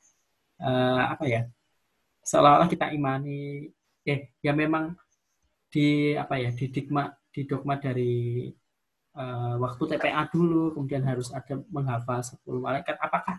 [0.61, 1.41] uh, apa ya
[2.25, 3.69] seolah-olah kita imani
[4.05, 4.97] eh ya memang
[5.69, 8.49] di apa ya di dogma di dogma dari
[9.15, 12.97] uh, waktu TPA dulu kemudian harus ada menghafal 10 malaikat.
[12.97, 13.37] Apakah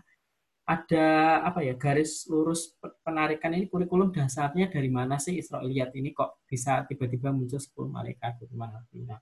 [0.63, 1.07] ada
[1.43, 2.71] apa ya garis lurus
[3.03, 5.35] penarikan ini kurikulum dasarnya dari mana sih?
[5.35, 8.39] Israiliyat ini kok bisa tiba-tiba muncul 10 malaikat?
[8.47, 9.19] Di mana nah,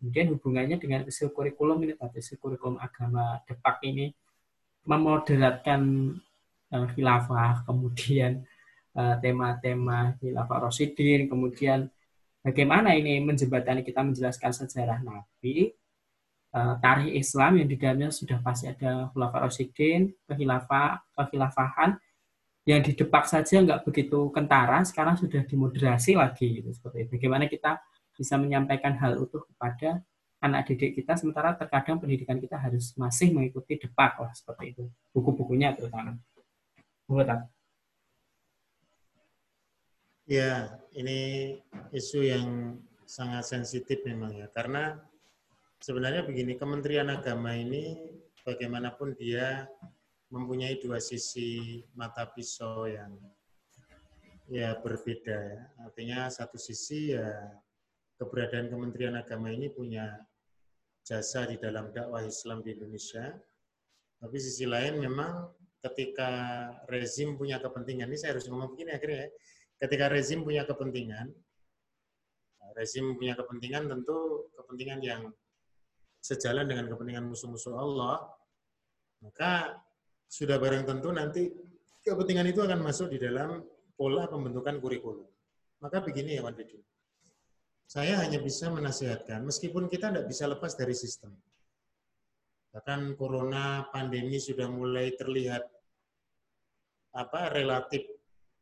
[0.00, 4.16] kemudian hubungannya dengan isu kurikulum ini tadi isu kurikulum agama depak ini
[4.88, 5.80] memoderatkan
[6.72, 8.42] uh, khilafah kemudian
[8.90, 11.86] Eh, tema-tema khilafah Rasidin, kemudian
[12.42, 15.70] bagaimana ini menjembatani kita menjelaskan sejarah Nabi,
[16.50, 22.02] uh, tarikh Islam yang di dalamnya sudah pasti ada khilafah Rasidin, kehilafah, kehilafahan,
[22.66, 26.58] yang di depak saja nggak begitu kentara, sekarang sudah dimoderasi lagi.
[26.58, 27.10] Gitu, seperti itu.
[27.14, 27.78] Bagaimana kita
[28.20, 30.04] bisa menyampaikan hal utuh kepada
[30.44, 34.84] anak didik kita, sementara terkadang pendidikan kita harus masih mengikuti depak lah seperti itu,
[35.16, 36.20] buku-bukunya terutama.
[37.08, 37.48] Bukan?
[40.28, 41.56] Ya, ini
[41.96, 42.76] isu yang
[43.08, 45.00] sangat sensitif memang ya, karena
[45.80, 47.96] sebenarnya begini, Kementerian Agama ini
[48.44, 49.64] bagaimanapun dia
[50.30, 53.16] mempunyai dua sisi mata pisau yang
[54.50, 55.60] ya berbeda ya.
[55.86, 57.50] Artinya satu sisi ya
[58.20, 60.20] keberadaan Kementerian Agama ini punya
[61.00, 63.32] jasa di dalam dakwah Islam di Indonesia.
[64.20, 65.48] Tapi sisi lain memang
[65.80, 66.28] ketika
[66.92, 69.28] rezim punya kepentingan, ini saya harus ngomong begini akhirnya ya,
[69.80, 71.32] ketika rezim punya kepentingan,
[72.76, 75.22] rezim punya kepentingan tentu kepentingan yang
[76.20, 78.28] sejalan dengan kepentingan musuh-musuh Allah,
[79.24, 79.80] maka
[80.28, 81.48] sudah barang tentu nanti
[82.04, 83.64] kepentingan itu akan masuk di dalam
[83.96, 85.24] pola pembentukan kurikulum.
[85.80, 86.52] Maka begini ya, Wan
[87.90, 91.34] Saya hanya bisa menasihatkan, meskipun kita tidak bisa lepas dari sistem.
[92.70, 95.66] Bahkan corona, pandemi sudah mulai terlihat
[97.10, 98.06] apa relatif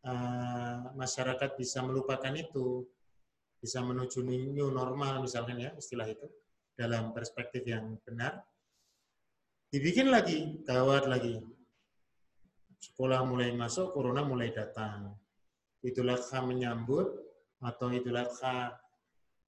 [0.09, 2.89] uh, masyarakat bisa melupakan itu,
[3.61, 6.25] bisa menuju new normal misalnya ya istilah itu
[6.73, 8.41] dalam perspektif yang benar.
[9.69, 11.37] Dibikin lagi, gawat lagi.
[12.81, 15.13] Sekolah mulai masuk, corona mulai datang.
[15.85, 17.13] Idul Adha menyambut
[17.61, 18.88] atau Idul Adha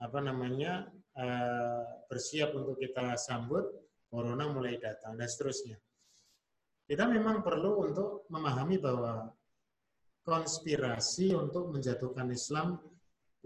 [0.01, 0.89] apa namanya
[1.21, 3.69] uh, bersiap untuk kita sambut,
[4.09, 5.77] corona mulai datang dan seterusnya.
[6.89, 9.31] Kita memang perlu untuk memahami bahwa
[10.27, 12.81] konspirasi untuk menjatuhkan Islam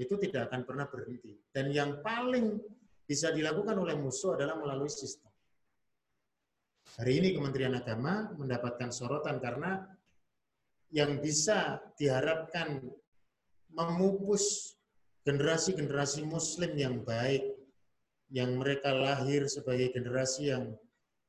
[0.00, 1.36] itu tidak akan pernah berhenti.
[1.52, 2.57] Dan yang paling
[3.05, 5.30] bisa dilakukan oleh musuh adalah melalui sistem.
[6.94, 9.82] Hari ini Kementerian Agama mendapatkan sorotan karena
[10.94, 12.80] yang bisa diharapkan
[13.74, 14.76] memupus
[15.24, 17.42] generasi-generasi muslim yang baik,
[18.28, 20.76] yang mereka lahir sebagai generasi yang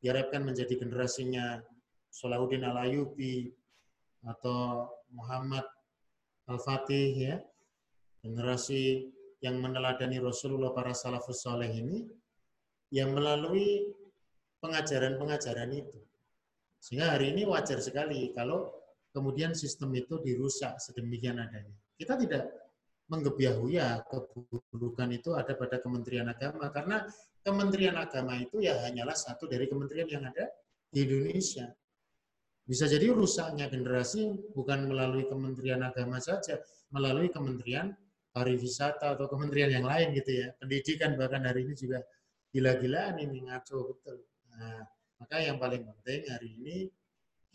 [0.03, 1.63] diharapkan menjadi generasinya
[2.11, 3.51] Salahuddin Al-Ayubi
[4.23, 5.63] atau Muhammad
[6.47, 7.35] Al-Fatih ya,
[8.23, 12.07] generasi yang meneladani Rasulullah para salafus soleh ini
[12.91, 13.91] yang melalui
[14.63, 15.99] pengajaran-pengajaran itu.
[16.81, 18.71] Sehingga hari ini wajar sekali kalau
[19.13, 21.73] kemudian sistem itu dirusak sedemikian adanya.
[21.95, 22.64] Kita tidak
[23.05, 27.05] menggebiahu ya keburukan itu ada pada Kementerian Agama karena
[27.45, 30.49] Kementerian Agama itu ya hanyalah satu dari kementerian yang ada
[30.89, 31.69] di Indonesia.
[32.65, 36.57] Bisa jadi rusaknya generasi bukan melalui Kementerian Agama saja,
[36.89, 37.93] melalui Kementerian
[38.33, 40.51] pariwisata atau kementerian yang lain gitu ya.
[40.59, 42.03] Pendidikan bahkan hari ini juga
[42.51, 44.27] gila-gilaan ini ngaco betul.
[44.51, 44.83] Nah,
[45.21, 46.77] maka yang paling penting hari ini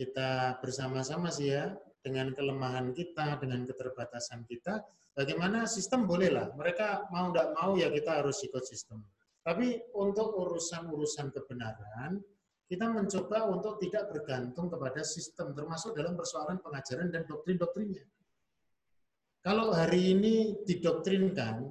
[0.01, 6.53] kita bersama-sama sih ya dengan kelemahan kita, dengan keterbatasan kita, bagaimana sistem bolehlah.
[6.57, 9.05] Mereka mau tidak mau ya kita harus ikut sistem.
[9.41, 12.21] Tapi untuk urusan-urusan kebenaran,
[12.71, 18.07] kita mencoba untuk tidak bergantung kepada sistem, termasuk dalam persoalan pengajaran dan doktrin-doktrinnya.
[19.41, 21.67] Kalau hari ini didoktrinkan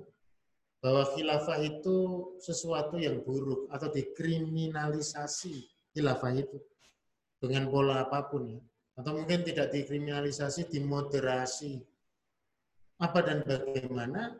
[0.82, 1.98] bahwa khilafah itu
[2.42, 6.58] sesuatu yang buruk atau dikriminalisasi khilafah itu
[7.40, 8.62] dengan pola apa pun ya.
[9.00, 11.80] Atau mungkin tidak dikriminalisasi, dimoderasi.
[13.00, 14.36] Apa dan bagaimana,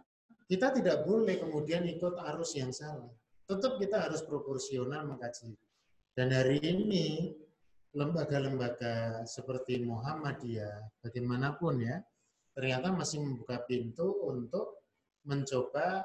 [0.52, 3.08] kita tidak boleh kemudian ikut arus yang salah.
[3.48, 5.56] Tetap kita harus proporsional mengkaji.
[6.12, 7.32] Dan hari ini
[7.96, 12.04] lembaga-lembaga seperti Muhammadiyah, bagaimanapun ya,
[12.52, 14.84] ternyata masih membuka pintu untuk
[15.24, 16.04] mencoba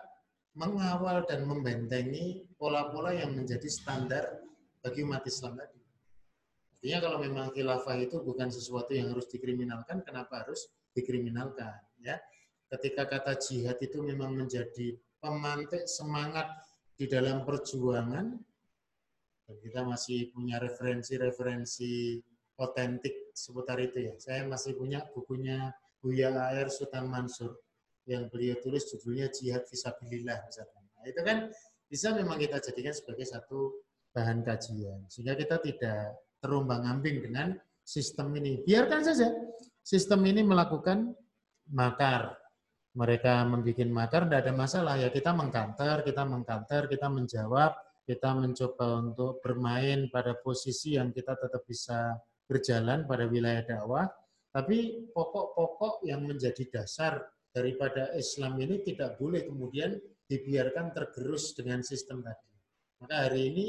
[0.55, 4.39] mengawal dan membentengi pola-pola yang menjadi standar
[4.81, 5.84] bagi umat Islam tadi.
[6.85, 11.81] Artinya kalau memang khilafah itu bukan sesuatu yang harus dikriminalkan, kenapa harus dikriminalkan?
[11.97, 12.20] Ya,
[12.77, 16.44] ketika kata jihad itu memang menjadi pemantik semangat
[17.01, 18.36] di dalam perjuangan,
[19.65, 22.20] kita masih punya referensi-referensi
[22.61, 24.15] otentik seputar itu ya.
[24.20, 25.73] Saya masih punya bukunya
[26.05, 27.65] Buya Air Sultan Mansur
[28.05, 30.85] yang beliau tulis judulnya Jihad Fisabilillah misalnya.
[31.01, 31.48] Nah, itu kan
[31.89, 33.73] bisa memang kita jadikan sebagai satu
[34.12, 35.09] bahan kajian.
[35.09, 36.12] Sehingga kita tidak
[36.44, 38.60] terumbang ambing dengan sistem ini.
[38.60, 39.32] Biarkan saja
[39.80, 41.16] sistem ini melakukan
[41.72, 42.36] makar.
[42.94, 44.94] Mereka membuat makar, tidak ada masalah.
[45.00, 47.72] Ya kita mengkanter, kita mengkanter, kita menjawab,
[48.06, 52.14] kita mencoba untuk bermain pada posisi yang kita tetap bisa
[52.46, 54.06] berjalan pada wilayah dakwah
[54.54, 57.18] tapi pokok-pokok yang menjadi dasar
[57.50, 59.98] daripada Islam ini tidak boleh kemudian
[60.30, 62.54] dibiarkan tergerus dengan sistem tadi.
[63.02, 63.66] Maka hari ini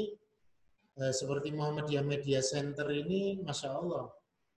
[0.96, 4.08] seperti Muhammadiyah Media Center ini, masya Allah,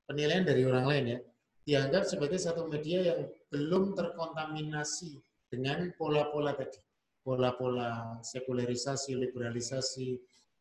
[0.08, 1.20] penilaian dari orang lain ya,
[1.68, 5.20] dianggap sebagai satu media yang belum terkontaminasi
[5.52, 6.80] dengan pola-pola tadi,
[7.22, 10.16] pola-pola sekularisasi, liberalisasi,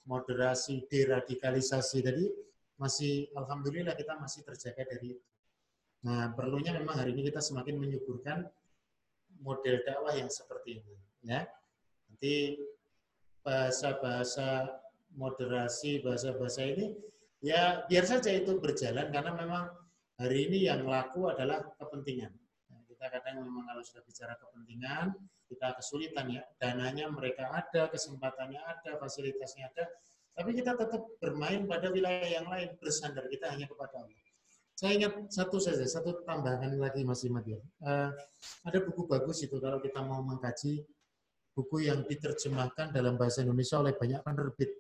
[0.09, 1.97] moderasi, deradikalisasi.
[2.03, 2.25] Jadi
[2.77, 5.27] masih alhamdulillah kita masih terjaga dari itu.
[6.05, 8.47] Nah, perlunya memang hari ini kita semakin menyuburkan
[9.43, 10.95] model dakwah yang seperti ini,
[11.27, 11.47] ya.
[12.11, 12.59] Nanti
[13.43, 14.67] bahasa-bahasa
[15.19, 16.95] moderasi, bahasa-bahasa ini
[17.43, 19.65] ya biar saja itu berjalan karena memang
[20.19, 22.31] hari ini yang laku adalah kepentingan.
[22.87, 25.15] Kita kadang memang kalau sudah bicara kepentingan,
[25.47, 26.43] kita kesulitan ya.
[26.59, 29.87] Dananya mereka ada, kesempatannya ada, fasilitasnya ada,
[30.35, 34.27] tapi kita tetap bermain pada wilayah yang lain, bersandar kita hanya kepada Allah.
[34.79, 37.59] Saya ingat satu saja, satu tambahan lagi Mas Imad ya.
[37.83, 38.15] Uh,
[38.63, 40.87] ada buku bagus itu kalau kita mau mengkaji
[41.59, 44.71] buku yang diterjemahkan dalam bahasa Indonesia oleh banyak penerbit.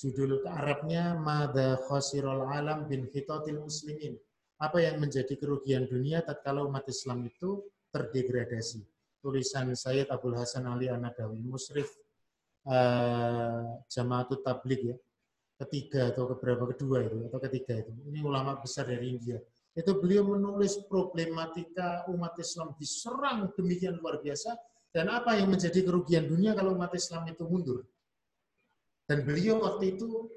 [0.00, 4.16] Judul Arabnya Mada Khosirul Alam bin Hitotil Muslimin.
[4.56, 8.80] Apa yang menjadi kerugian dunia tatkala umat Islam itu terdegradasi.
[9.20, 11.92] Tulisan Sayyid Abdul Hasan Ali Anadawi, musrif
[12.64, 14.96] uh, Jamaatut Tablik ya
[15.60, 17.92] ketiga atau keberapa kedua itu atau ketiga itu.
[18.08, 19.36] Ini ulama besar dari India.
[19.76, 24.56] Itu beliau menulis problematika umat Islam diserang demikian luar biasa
[24.96, 27.84] dan apa yang menjadi kerugian dunia kalau umat Islam itu mundur.
[29.10, 30.30] Dan beliau waktu itu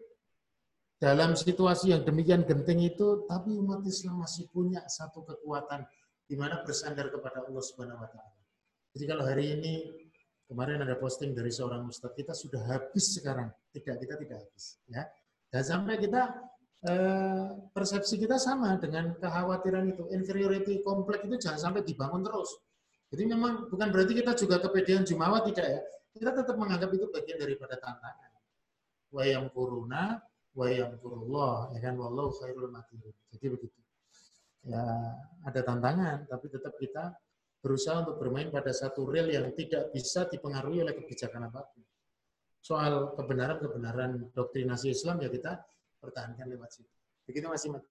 [0.98, 5.86] dalam situasi yang demikian genting itu, tapi umat Islam masih punya satu kekuatan
[6.26, 8.34] di mana bersandar kepada Allah Subhanahu wa taala.
[8.98, 9.74] Jadi kalau hari ini
[10.54, 13.50] Kemarin ada posting dari seorang ustadz, kita sudah habis sekarang.
[13.72, 14.78] Tidak, kita tidak habis.
[14.86, 15.08] Ya.
[15.50, 16.30] Dan sampai kita
[16.86, 20.04] eh, persepsi kita sama dengan kekhawatiran itu.
[20.12, 22.54] Inferiority kompleks itu jangan sampai dibangun terus.
[23.10, 25.82] Jadi memang bukan berarti kita juga kepedean jumawa tidak ya.
[26.14, 28.33] Kita tetap menganggap itu bagian daripada tantangan.
[29.14, 30.18] Wa yang kuruna,
[30.58, 33.14] wa yang kurullah, ya kan wallahu khairul makirin.
[33.30, 33.78] Jadi begitu.
[34.64, 34.82] Ya,
[35.46, 37.14] ada tantangan, tapi tetap kita
[37.64, 41.84] berusaha untuk bermain pada satu real yang tidak bisa dipengaruhi oleh kebijakan apa pun.
[42.64, 45.64] Soal kebenaran-kebenaran doktrinasi Islam ya kita
[46.00, 46.92] pertahankan lewat situ.
[47.28, 47.84] Begitu Mas Imat.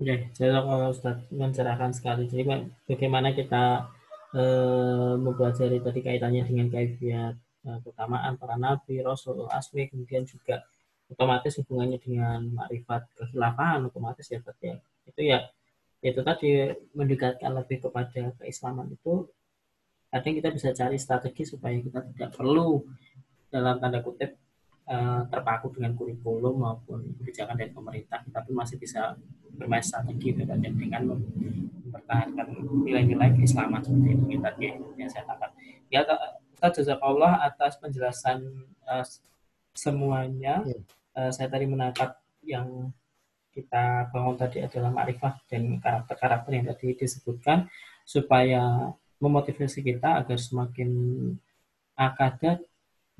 [0.00, 2.24] Oke, saya kalau Ustaz mencerahkan sekali.
[2.24, 2.44] Jadi
[2.88, 3.84] bagaimana kita
[4.32, 10.64] eh, mempelajari tadi kaitannya dengan kaifiat keutamaan para nabi, rasul, asmi, kemudian juga
[11.10, 14.76] otomatis hubungannya dengan makrifat kehilafahan otomatis ya ya.
[15.04, 15.38] Itu ya
[16.00, 19.28] itu tadi mendekatkan lebih kepada keislaman itu
[20.08, 22.80] kadang kita bisa cari strategi supaya kita tidak perlu
[23.52, 24.32] dalam tanda kutip
[24.88, 29.12] uh, terpaku dengan kurikulum maupun kebijakan dari pemerintah tapi masih bisa
[29.54, 30.56] bermain strategi dengan
[31.04, 32.48] mempertahankan
[32.80, 34.50] nilai-nilai keislaman seperti itu kita
[34.96, 35.52] yang saya katakan
[35.92, 36.00] ya
[36.60, 38.44] kita Allah atas penjelasan
[38.84, 39.04] uh,
[39.72, 40.62] semuanya.
[41.16, 42.92] Uh, saya tadi menangkap yang
[43.50, 47.66] kita bangun tadi adalah ma'rifah dan karakter-karakter yang tadi disebutkan
[48.06, 50.90] supaya memotivasi kita agar semakin
[51.98, 52.62] akadat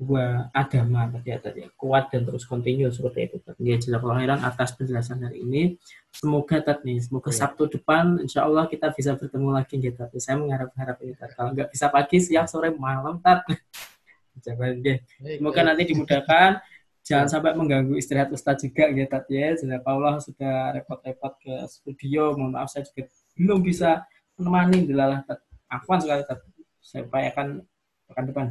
[0.01, 4.01] gua adama tadi tadi kuat dan terus kontinu seperti itu tadi ya jelas
[4.41, 5.61] atas penjelasan hari ini
[6.09, 7.45] semoga tadi semoga ya.
[7.45, 11.53] Sabtu depan insya Allah kita bisa bertemu lagi gitu tapi saya mengharap harap ini kalau
[11.53, 13.45] nggak bisa pagi siang sore malam tat
[14.43, 14.97] jangan deh
[15.37, 16.57] semoga nanti dimudahkan
[17.01, 19.57] jangan sampai mengganggu istirahat Ustadz juga ya Tat ya.
[19.57, 22.37] Sudah Allah sudah repot-repot ke studio.
[22.37, 24.05] Mohon maaf saya juga belum bisa
[24.37, 25.41] menemani delalah Tat.
[25.67, 26.39] Afwan sekali Tat.
[26.81, 27.65] Saya upayakan
[28.09, 28.47] pekan depan.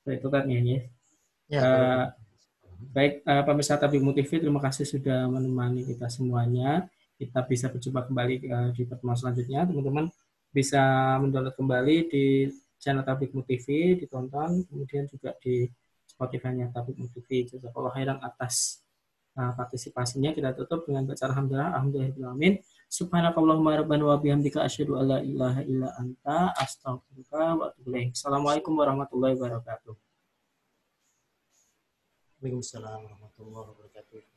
[0.00, 0.60] Seperti itu Tat ya.
[1.50, 2.04] ya uh,
[2.96, 6.88] baik uh, pemirsa Tabik TV terima kasih sudah menemani kita semuanya.
[7.20, 9.68] Kita bisa berjumpa kembali uh, di pertemuan selanjutnya.
[9.68, 10.08] Teman-teman
[10.50, 10.80] bisa
[11.20, 12.48] mendownload kembali di
[12.80, 15.68] channel Tabik TV, ditonton, kemudian juga di
[16.08, 17.44] Spotify-nya Tabib TV.
[17.44, 18.80] Jazakallah khairan atas
[19.36, 20.32] uh, partisipasinya.
[20.32, 22.32] Kita tutup dengan baca alhamdulillah, alhamdulillah
[22.90, 28.18] Subhanakallahumma rabbana wa bihamdika asyhadu an la ilaha illa anta astaghfiruka wa atubu ilaik.
[28.18, 29.94] Assalamualaikum warahmatullahi wabarakatuh.
[32.42, 34.29] Waalaikumsalam warahmatullahi wabarakatuh.